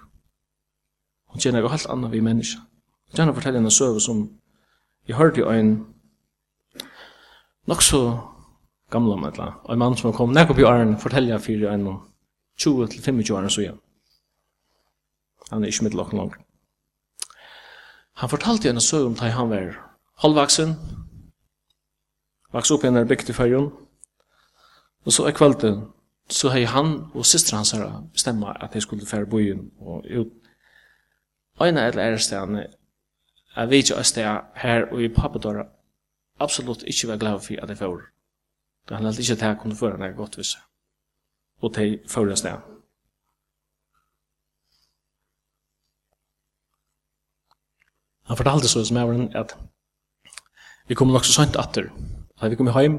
Hun 1.34 1.42
kjenner 1.42 1.64
jo 1.64 1.68
helt 1.68 1.86
annet 1.90 2.12
vi 2.12 2.20
mennesker. 2.22 2.60
Hun 3.10 3.18
kjenner 3.18 3.34
fortelle 3.34 3.58
henne 3.58 3.70
søve 3.74 4.00
som 4.00 4.28
jeg 5.08 5.16
hørte 5.18 5.42
jo 5.42 5.50
en 5.50 5.72
nok 7.66 7.82
så 7.82 8.02
gamla 8.90 9.16
med 9.16 9.32
etla. 9.32 9.48
Og 9.64 9.72
en 9.74 9.78
mann 9.82 9.96
som 9.98 10.12
kom 10.14 10.30
nekko 10.30 10.54
på 10.54 10.62
åren 10.68 10.94
fortelle 11.00 11.32
jeg 11.32 11.42
fyrir 11.42 11.72
en 11.72 11.88
20-25 12.62 13.34
år 13.34 13.48
så 13.48 13.64
igjen. 13.64 13.80
Han 15.50 15.64
er 15.64 15.72
ikke 15.72 15.84
middelokken 15.88 16.18
langt. 16.18 16.38
Han 18.14 18.30
fortalte 18.30 18.70
henne 18.70 18.80
søve 18.80 19.10
om 19.10 19.18
da 19.18 19.32
han 19.34 19.50
var 19.50 19.74
halvvaksen, 20.22 20.76
vaks 22.54 22.70
opp 22.70 22.84
i 22.84 22.86
en 22.86 23.08
bygd 23.08 23.30
i 23.30 23.34
fyrjon, 23.34 23.72
og 25.04 25.12
så 25.12 25.26
er 25.26 25.34
kvelden 25.34 25.82
så 26.30 26.48
hei 26.54 26.62
han 26.64 26.94
og 27.12 27.26
systra 27.26 27.58
hans 27.58 27.74
her 27.74 28.06
bestemma 28.12 28.54
at 28.60 28.72
de 28.72 28.80
skulle 28.80 29.06
fære 29.06 29.26
bojen 29.26 29.70
og 29.80 30.06
ut 30.06 30.43
øyne 31.62 31.86
eller 31.86 32.02
ære 32.02 32.18
stedene, 32.18 32.66
jeg 33.56 33.70
vet 33.70 33.90
jo 33.90 33.96
at 33.96 34.50
her 34.54 34.84
og 34.92 35.02
i 35.02 35.08
pappadåra 35.08 35.64
absolutt 36.40 36.82
ikke 36.82 37.08
var 37.08 37.16
glad 37.16 37.40
for 37.40 37.62
at 37.62 37.68
jeg 37.68 37.78
får. 37.78 38.00
Det 38.88 38.96
handler 38.96 39.20
ikke 39.20 39.32
at 39.32 39.42
jeg 39.42 39.58
kunne 39.60 39.76
føre 39.76 39.98
når 39.98 40.06
jeg 40.06 40.14
godt 40.14 40.38
visse. 40.38 40.58
Og 41.62 41.74
til 41.74 42.00
førre 42.08 42.36
stedene. 42.36 42.62
Han 48.24 48.36
fortalte 48.36 48.68
så 48.68 48.84
som 48.84 48.96
jeg 48.96 49.08
var 49.08 49.40
at 49.40 49.56
vi 50.88 50.94
kom 50.94 51.08
nok 51.08 51.24
så 51.24 51.32
sant 51.32 51.56
atter. 51.56 51.88
Da 52.40 52.48
vi 52.48 52.56
kom 52.56 52.68
hjem, 52.68 52.98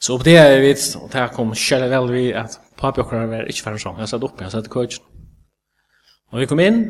så 0.00 0.16
på 0.18 0.24
det 0.24 0.32
jeg 0.32 0.62
vet, 0.62 0.96
og 0.96 1.12
det 1.12 1.30
kom 1.36 1.52
kjære 1.52 1.90
vel 1.92 2.12
vi 2.12 2.24
at 2.32 2.60
pappa 2.76 3.02
og 3.02 3.12
var 3.12 3.48
ikke 3.48 3.62
ferdig 3.66 3.82
sånn. 3.82 4.00
Jeg 4.00 4.08
satt 4.08 4.24
oppe, 4.24 4.44
jeg 4.44 4.52
satt 4.52 4.68
i 4.68 4.72
køkken. 4.72 5.09
Og 6.30 6.40
vi 6.40 6.46
kom 6.46 6.60
inn, 6.62 6.84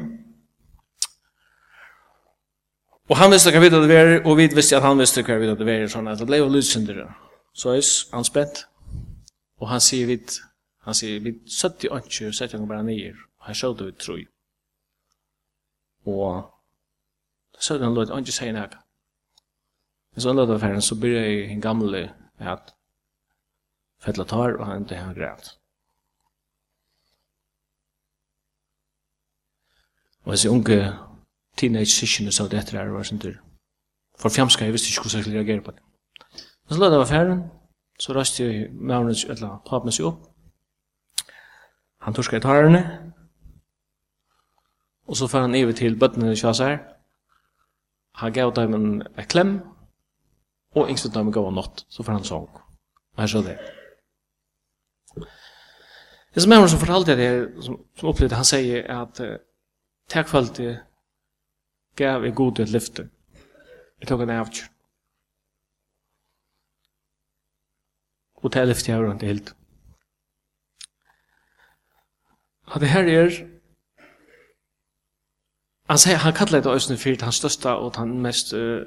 og 3.11 3.17
han 3.19 3.33
visste 3.33 3.51
hva 3.51 3.63
vi 3.63 3.71
hadde 3.73 3.89
vært, 3.91 4.27
og 4.29 4.37
vi 4.39 4.47
visste 4.55 4.79
at 4.79 4.85
han 4.85 5.01
visste 5.01 5.25
hva 5.27 5.39
vi 5.41 5.49
hadde 5.51 5.67
vært, 5.67 5.91
sånn 5.91 6.07
at 6.13 6.21
det 6.21 6.29
ble 6.29 6.39
jo 6.39 6.51
lydsindere. 6.53 7.09
Så 7.57 7.73
er 7.75 7.83
han 8.15 8.27
spent, 8.27 8.63
og 9.59 9.67
han 9.73 9.83
sier 9.83 10.07
vi, 10.07 10.21
han 10.87 10.95
sier 10.95 11.19
vi, 11.25 11.35
70 11.43 11.91
ønsker, 11.97 12.31
og 12.31 12.37
setter 12.39 12.61
han 12.61 12.69
bare 12.71 12.87
nye, 12.87 13.11
og 13.41 13.49
han 13.49 13.59
skjølte 13.59 13.89
vi 13.89 13.97
tro. 13.99 14.19
Og 16.07 17.59
så 17.59 17.75
er 17.75 17.85
han 17.89 17.99
lød, 17.99 18.15
ønsker 18.15 18.37
sier 18.37 18.55
nækka. 18.55 18.79
Men 20.15 20.23
så 20.23 20.33
lød 20.37 20.55
affæren, 20.55 20.83
så 20.83 20.99
blir 21.01 21.19
jeg 21.19 21.51
en 21.51 21.65
gamle, 21.65 22.05
at 22.39 22.75
fettla 24.05 24.25
tar, 24.25 24.55
og 24.61 24.67
han 24.67 24.87
ikke 24.87 25.03
har 25.03 25.19
græt. 25.19 25.51
Og 30.31 30.35
disse 30.37 30.51
unge 30.51 30.93
teenage-sikkene 31.59 32.31
sa 32.31 32.45
det 32.47 32.61
etter 32.61 32.77
her 32.79 32.91
var 32.95 33.03
sånn 33.03 33.19
tur. 33.19 33.33
For 34.15 34.31
fjamska, 34.31 34.63
jeg 34.63 34.77
visste 34.77 34.93
ikke 34.93 35.03
hvordan 35.03 35.19
jeg 35.19 35.25
skulle 35.25 35.41
reagere 35.41 35.65
på 35.67 35.73
det. 35.75 35.83
Men 36.31 36.77
så 36.77 36.79
lød 36.79 36.95
av 36.95 37.03
affæren, 37.03 37.41
så 37.99 38.15
rast 38.15 38.39
jeg 38.39 38.69
med 38.71 38.95
henne, 38.95 39.17
eller 39.35 39.57
papen 39.67 39.91
seg 39.91 40.07
opp. 40.07 40.29
Han 42.07 42.15
torska 42.15 42.39
i 42.39 42.45
tarene, 42.47 42.85
og 45.11 45.19
så 45.19 45.27
fer 45.27 45.49
han 45.49 45.59
iver 45.59 45.75
til 45.83 45.99
bøttene 45.99 46.31
i 46.31 46.39
kjassar. 46.39 46.79
Han 48.23 48.39
gav 48.39 48.55
dem 48.55 48.79
en 48.79 48.89
klem, 49.27 49.55
og 50.79 50.95
yngste 50.95 51.11
dem 51.11 51.35
gav 51.35 51.51
en 51.51 51.59
nått, 51.59 51.89
så 51.91 52.07
fer 52.07 52.21
han 52.21 52.31
sång. 52.33 52.47
Og 53.19 53.27
her 53.27 53.35
så 53.35 53.43
det. 53.51 53.59
Det 56.31 56.47
som 56.47 56.53
er 56.55 56.67
som 56.71 56.87
fortalte 56.87 57.19
det, 57.19 57.31
som, 57.67 57.83
som 57.99 58.15
opplevde, 58.15 58.39
han 58.39 58.47
sier 58.47 58.87
at 58.95 59.27
uh, 59.27 59.41
Takk 60.11 60.29
for 60.29 60.39
alt 60.39 60.57
det 60.57 60.81
gav 61.97 62.25
jeg 62.25 62.35
god 62.35 62.59
et 62.61 62.73
lyfte. 62.75 63.11
Jeg 64.01 64.09
tok 64.09 64.25
en 64.25 64.33
avtjør. 64.35 64.67
Og 68.43 68.53
det 68.53 68.69
lyfte 68.69 68.91
jeg 68.91 68.99
har 68.99 69.07
rundt 69.07 69.23
helt. 69.23 69.55
Og 72.67 72.81
det 72.81 72.89
her 72.89 73.05
er 73.05 73.47
Han 75.91 75.99
säger 75.99 76.19
han 76.19 76.33
kallar 76.33 76.61
det 76.61 76.71
ösnen 76.71 76.99
för 76.99 77.23
han 77.23 77.33
största 77.33 77.77
och 77.77 77.97
han 77.97 78.23
mest 78.23 78.53
uh, 78.53 78.87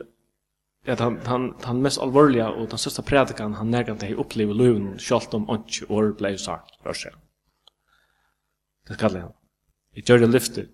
ja 0.85 0.95
han 0.95 1.19
han 1.25 1.53
han 1.63 1.81
mest 1.81 2.01
allvarliga 2.01 2.49
och 2.49 2.69
den 2.69 2.77
största 2.77 3.01
predikan 3.01 3.53
han 3.53 3.71
nägan 3.71 3.97
det 3.97 4.15
upplever 4.15 4.53
löven 4.53 4.99
skalt 4.99 5.33
om 5.33 5.49
och 5.49 5.65
or 5.89 6.13
blev 6.13 6.37
sagt 6.37 6.83
för 6.83 6.93
sig. 6.93 7.11
Det 8.87 8.97
kallar 8.97 9.19
han. 9.19 9.33
I 9.93 10.01
gjorde 10.01 10.27
lyftet 10.27 10.69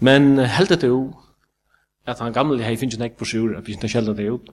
Men 0.00 0.38
heldet 0.38 0.82
du 0.82 1.14
at 2.06 2.20
han 2.20 2.32
gamle 2.32 2.62
hei 2.64 2.76
finnst 2.76 2.98
nek 3.00 3.16
på 3.16 3.24
sjur, 3.28 3.56
at 3.56 3.66
vi 3.66 3.76
ikke 3.76 3.88
kjelda 3.88 4.14
det 4.16 4.28
ut. 4.28 4.50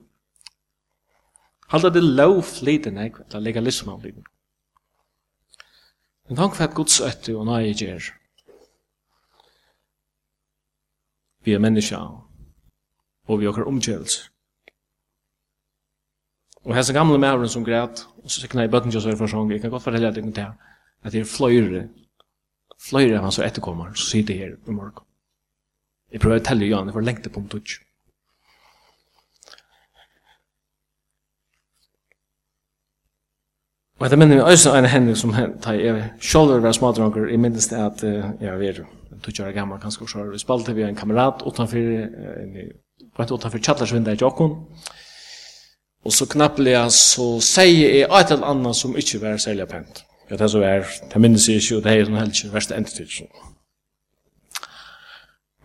Halda 1.71 1.89
det 1.89 2.03
lov 2.03 2.41
fliten 2.43 2.97
nek, 2.99 3.19
eller 3.27 3.43
legalism 3.47 3.89
av 3.91 4.03
livet. 4.03 4.23
Men 6.29 6.39
han 6.39 6.51
kvært 6.53 6.75
gods 6.75 6.99
etter 7.03 7.35
og 7.39 7.47
nei 7.49 7.71
gjer. 7.71 8.11
Vi 11.43 11.55
er 11.55 11.63
menneska, 11.63 11.99
og 13.27 13.39
vi 13.41 13.49
okkar 13.49 13.67
omgjørelse. 13.67 14.27
Og 16.61 16.75
hessa 16.77 16.93
gamle 16.93 17.17
mævren 17.17 17.49
som 17.49 17.65
græt, 17.65 18.05
og 18.23 18.29
så 18.29 18.43
sikna 18.43 18.67
i 18.67 18.69
bøtten 18.69 18.93
jeg 18.93 19.17
for 19.17 19.27
sjong, 19.27 19.51
jeg 19.51 19.61
kan 19.61 19.71
godt 19.71 19.83
fortelle 19.83 20.07
at 20.07 21.11
det 21.11 21.19
er 21.19 21.25
fløyre, 21.25 21.87
fløyre 22.79 23.17
av 23.17 23.23
hans 23.25 23.39
og 23.39 23.45
etterkommer, 23.47 23.93
så 23.93 24.11
sitter 24.11 24.37
her 24.37 24.53
i 24.67 24.71
morgen. 24.71 25.10
Jeg 26.11 26.19
prøver 26.19 26.41
å 26.41 26.43
telle 26.43 26.67
igjen, 26.67 26.89
jeg 26.89 26.97
får 26.97 27.07
lengte 27.07 27.31
på 27.31 27.39
om 27.39 27.47
tutsk. 27.51 27.87
Og 34.01 34.09
det 34.09 34.17
minner 34.17 34.39
vi 34.39 34.41
også 34.41 34.71
en 34.73 34.87
hendning 34.89 35.17
som 35.17 35.33
tar 35.61 35.77
jeg 35.77 36.07
selv 36.25 36.55
var 36.63 36.73
smadronker, 36.73 37.27
jeg 37.29 37.39
minnes 37.39 37.67
det 37.69 37.77
at 37.77 38.01
jeg 38.01 38.55
var 38.57 38.79
tog 39.21 39.41
år 39.45 39.51
gammel, 39.53 39.77
kanskje 39.79 40.07
også, 40.07 40.23
vi 40.31 40.39
spalte 40.41 40.73
vi 40.73 40.81
en 40.87 40.97
kamerat 40.97 41.43
utenfor, 41.45 41.91
rett 43.19 43.31
utenfor 43.31 43.61
Kjallersvindet 43.61 44.17
i 44.17 44.23
Jokkon, 44.23 44.55
og 46.01 46.15
så 46.17 46.25
knappelig 46.25 46.73
så 46.97 47.27
sier 47.45 47.93
jeg 47.99 48.09
et 48.09 48.33
eller 48.33 48.49
annet 48.49 48.75
som 48.75 48.97
ikke 48.97 49.21
var 49.21 49.37
særlig 49.37 49.69
pent. 49.69 50.01
Ja, 50.31 50.39
det 50.39 50.49
som 50.49 50.65
er, 50.65 50.87
det 51.13 51.21
minnes 51.21 51.45
jeg 51.45 51.61
ikke, 51.61 51.77
og 51.77 51.83
det 51.85 51.91
er 51.91 51.99
jo 51.99 52.09
sånn 52.09 52.21
heller 52.23 52.37
ikke 52.39 52.55
verste 52.55 52.81
endetid, 52.81 53.13
sånn. 53.19 53.50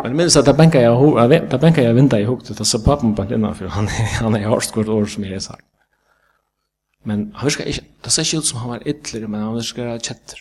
Men 0.07 0.17
minns 0.17 0.37
att 0.37 0.47
jag 0.47 0.57
bänkar 0.57 0.81
jag 0.81 1.21
jag 1.23 1.29
vet, 1.29 1.51
där 1.51 1.59
bänkar 1.59 1.83
jag 1.83 1.95
vinda 1.95 2.21
i 2.21 2.25
hukt 2.25 2.51
och 2.51 2.67
så 2.67 2.81
pappan 2.81 3.15
på 3.15 3.23
den 3.25 3.55
för 3.55 3.67
han 3.67 3.87
han 4.21 4.35
är 4.35 4.47
hårt 4.47 4.73
kort 4.73 4.89
år 4.89 5.07
som 5.07 5.25
jag 5.25 5.43
sagt. 5.43 5.67
Men 7.03 7.33
han 7.35 7.51
ska 7.51 7.65
inte 7.65 7.85
det 8.01 8.11
ser 8.11 8.39
ut 8.39 8.45
som 8.45 8.59
han 8.59 8.69
var 8.69 8.89
ytler 8.89 9.27
men 9.27 9.43
han 9.43 9.63
ska 9.63 9.99
chatter. 9.99 10.39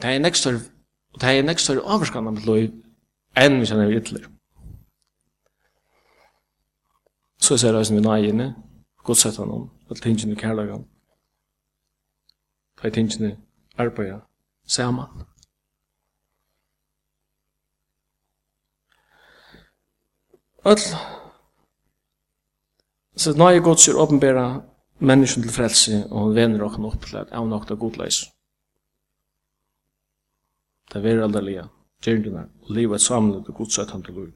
Det 0.00 0.06
är 0.06 0.20
nästa 0.20 0.50
det 1.20 1.26
är 1.26 1.42
nästa 1.42 1.80
avskanna 1.80 2.30
med 2.30 2.46
lov 2.46 2.70
än 3.34 3.60
vi 3.60 3.66
känner 3.66 3.92
ytler. 3.92 4.26
Så 7.40 7.58
ser 7.58 7.72
det 7.72 7.80
ut 7.80 7.86
som 7.86 7.96
vi 7.96 8.02
nejne. 8.02 8.54
Gott 9.02 9.18
sett 9.18 9.36
honom. 9.36 9.70
Allt 9.88 10.02
tingene 10.02 10.36
kärlagan. 10.36 10.84
Det 12.82 12.88
är 12.88 12.92
tingene 12.92 13.36
arbetar 13.76 14.24
samman. 14.66 15.24
Öll 20.64 20.78
Så 23.16 23.32
nå 23.34 23.48
er 23.48 23.60
Guds 23.60 23.88
er 23.88 23.98
åpenbæra 23.98 24.62
mennesken 24.98 25.42
til 25.42 25.52
frelse, 25.52 26.04
og 26.10 26.26
han 26.26 26.34
vener 26.34 26.64
okken 26.64 26.84
opp 26.84 27.06
til 27.06 27.16
at 27.18 27.32
han 27.32 27.52
okta 27.52 27.74
godleis. 27.74 28.28
Det 30.92 31.02
er 31.04 31.22
alderlige 31.22 31.64
gjerninger, 32.02 32.44
og 32.62 32.70
livet 32.74 33.00
samlet 33.00 33.48
og 33.48 33.54
godsett 33.54 33.90
han 33.90 34.02
til 34.02 34.14
Gud. 34.14 34.32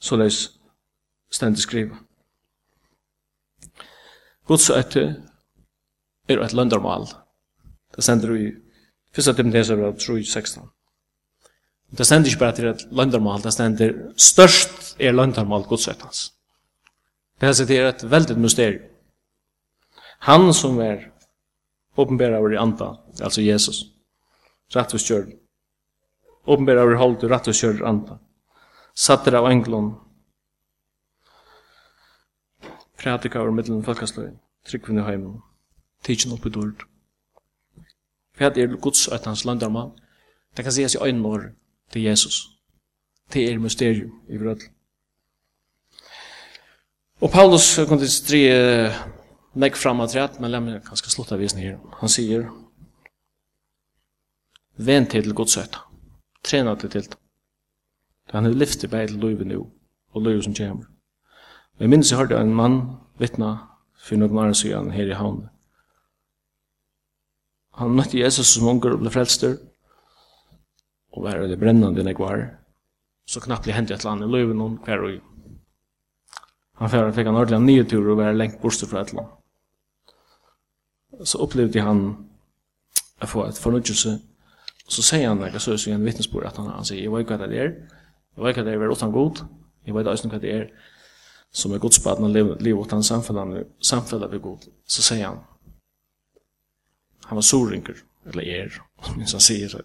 Så 0.00 0.16
leis 0.16 0.60
stendig 1.32 1.64
skriva. 1.64 1.96
Godsett 4.44 4.96
er 4.96 6.44
et 6.44 6.52
løndarmal. 6.52 7.08
Det 7.96 8.04
sender 8.04 8.32
vi 8.32 8.46
1. 9.16 9.36
Timotheus 9.36 9.68
3, 9.68 9.92
3.16. 10.12 10.71
Det 11.98 12.06
stender 12.06 12.30
ikke 12.30 12.38
bare 12.38 12.56
til 12.56 12.68
et 12.70 12.86
løndermal, 12.90 13.42
det 13.42 13.52
stender 13.52 13.92
størst 14.16 14.96
er 15.00 15.12
løndermal 15.12 15.66
godsøttans. 15.68 16.30
Det 17.40 17.48
er 17.48 17.52
sitter 17.52 17.88
et 17.88 18.10
veldig 18.10 18.38
mysterium. 18.38 18.88
Han 20.22 20.52
som 20.54 20.80
er 20.80 21.10
åpenbæra 21.96 22.38
over 22.38 22.52
i 22.52 22.56
anta, 22.56 22.92
altså 23.20 23.42
Jesus, 23.42 23.84
rattvistjør, 24.76 25.26
åpenbæra 26.46 26.82
over 26.82 26.94
i 26.94 26.96
hold, 26.96 27.82
anta, 27.84 28.16
satt 28.94 29.24
satter 29.24 29.38
av 29.38 29.50
englon, 29.50 29.94
prædika 32.98 33.38
over 33.38 33.50
middelen 33.50 33.84
folkasløy, 33.84 34.30
tryggvinn 34.64 34.98
i 34.98 35.02
heimen, 35.02 35.42
tidsin 36.04 36.32
oppi 36.32 36.48
dord. 36.48 36.86
För 38.34 38.44
er 38.44 38.76
gods 38.80 39.08
at 39.08 39.24
hans 39.24 39.44
landarmann? 39.44 39.90
Det 40.56 40.64
kan 40.64 40.72
sies 40.72 40.94
i 40.94 40.98
øynene 40.98 41.54
til 41.92 42.02
Jesus. 42.02 42.48
Det 43.32 43.44
er 43.48 43.58
mysterium 43.58 44.12
i 44.28 44.36
vrødl. 44.36 44.68
Og 47.22 47.30
Paulus 47.30 47.78
kunde 47.88 48.08
tre 48.08 48.42
nekk 49.54 49.76
fram 49.76 50.00
av 50.02 50.10
træt, 50.10 50.40
men 50.40 50.50
lemmer 50.50 50.76
jeg 50.76 50.84
kanskje 50.88 51.12
slutta 51.12 51.38
visen 51.38 51.60
her. 51.62 51.78
Han 52.00 52.10
sier, 52.10 52.48
Vent 54.76 55.10
til 55.12 55.34
godsøyta. 55.36 55.84
Trena 56.42 56.74
til 56.74 56.90
til. 56.90 57.08
Han 58.32 58.46
er 58.46 58.54
lyftet 58.56 58.90
bare 58.90 59.06
til 59.06 59.20
løyve 59.20 59.44
nu, 59.44 59.66
og 60.14 60.22
løyve 60.22 60.42
som 60.42 60.54
kommer. 60.54 60.86
Jeg 61.80 61.88
minns 61.88 62.10
jeg 62.10 62.18
hørte 62.18 62.40
en 62.40 62.54
mann 62.54 62.80
vittna 63.18 63.52
for 63.96 64.16
noen 64.16 64.38
år 64.38 64.52
siden 64.52 64.90
her 64.90 65.10
i 65.10 65.18
havnet. 65.18 65.48
Han 67.74 67.94
møtte 67.96 68.18
Jesus 68.18 68.46
som 68.46 68.68
unger 68.68 68.96
og 68.96 69.00
ble 69.00 69.10
frelster, 69.10 69.56
og 71.12 71.22
var 71.22 71.48
det 71.48 71.56
brennande 71.56 72.02
när 72.02 72.14
kvar 72.14 72.58
så 73.26 73.40
knappt 73.40 73.64
det 73.64 73.70
et 73.70 73.90
eller 73.90 74.10
annet 74.10 74.28
i 74.28 74.32
löven 74.32 74.60
om 74.60 74.78
hver 74.84 75.04
og 75.04 75.20
han 76.74 76.90
färd 76.90 77.14
fick 77.14 77.26
en 77.26 77.36
ordentlig 77.36 77.60
nye 77.60 77.84
tur 77.84 78.08
och 78.08 78.16
var 78.16 78.32
längt 78.32 78.60
fra 78.60 79.00
et 79.00 79.10
eller 79.10 79.22
annet. 79.22 79.32
så 81.24 81.38
opplevde 81.38 81.80
han 81.80 82.28
å 83.20 83.26
få 83.26 83.44
et 83.44 83.58
förnyelse 83.58 84.18
så 84.88 85.02
säger 85.02 85.28
han 85.28 85.38
det, 85.38 85.60
så 85.60 85.90
i 85.90 85.92
en 85.92 86.04
vittnesbörd 86.04 86.44
att 86.44 86.56
han, 86.56 86.66
han 86.66 86.84
säger 86.84 87.04
jag 87.04 87.16
vet 87.16 87.30
vad 87.30 87.50
det 87.50 87.58
är 87.58 87.88
jag 88.34 88.44
vet 88.44 88.56
vad 88.56 88.66
det 88.66 88.72
är 88.72 88.92
utan 88.92 89.12
god 89.12 89.38
jag 89.84 89.94
vet 89.94 90.24
inte 90.24 90.36
vad 90.36 90.42
det 90.42 90.52
är 90.52 90.72
som 91.50 91.72
är 91.72 91.78
godspaden 91.78 92.24
och 92.24 92.30
lever 92.30 92.82
utan 92.82 93.04
samfällande 93.04 93.64
samfällande 93.80 94.32
vid 94.32 94.42
god 94.42 94.60
så 94.86 95.02
säger 95.02 95.26
han 95.26 95.38
han 97.24 97.36
var 97.36 97.42
sorinker 97.42 97.96
eller 98.26 98.42
er. 98.42 98.82
Minns 99.16 99.32
han 99.32 99.40
säger 99.40 99.68
så 99.68 99.80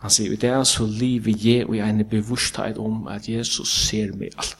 Han 0.00 0.10
sier, 0.10 0.36
det 0.36 0.48
er 0.48 0.62
så 0.64 0.86
livet 0.86 1.44
jeg 1.44 1.66
og 1.66 1.76
jeg 1.76 2.00
er 2.00 2.04
bevursthet 2.08 2.78
om 2.80 3.08
at 3.08 3.28
Jesus 3.28 3.68
ser 3.88 4.14
meg 4.16 4.32
alt. 4.40 4.56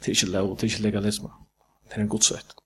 Det 0.00 0.08
er 0.08 0.16
ikke 0.16 0.32
lov, 0.32 0.56
det 0.56 0.62
er 0.62 0.72
ikke 0.72 0.82
legalisme. 0.82 1.28
Det 1.84 1.98
er 1.98 2.02
en 2.02 2.08
god 2.08 2.26
søtt. 2.26 2.59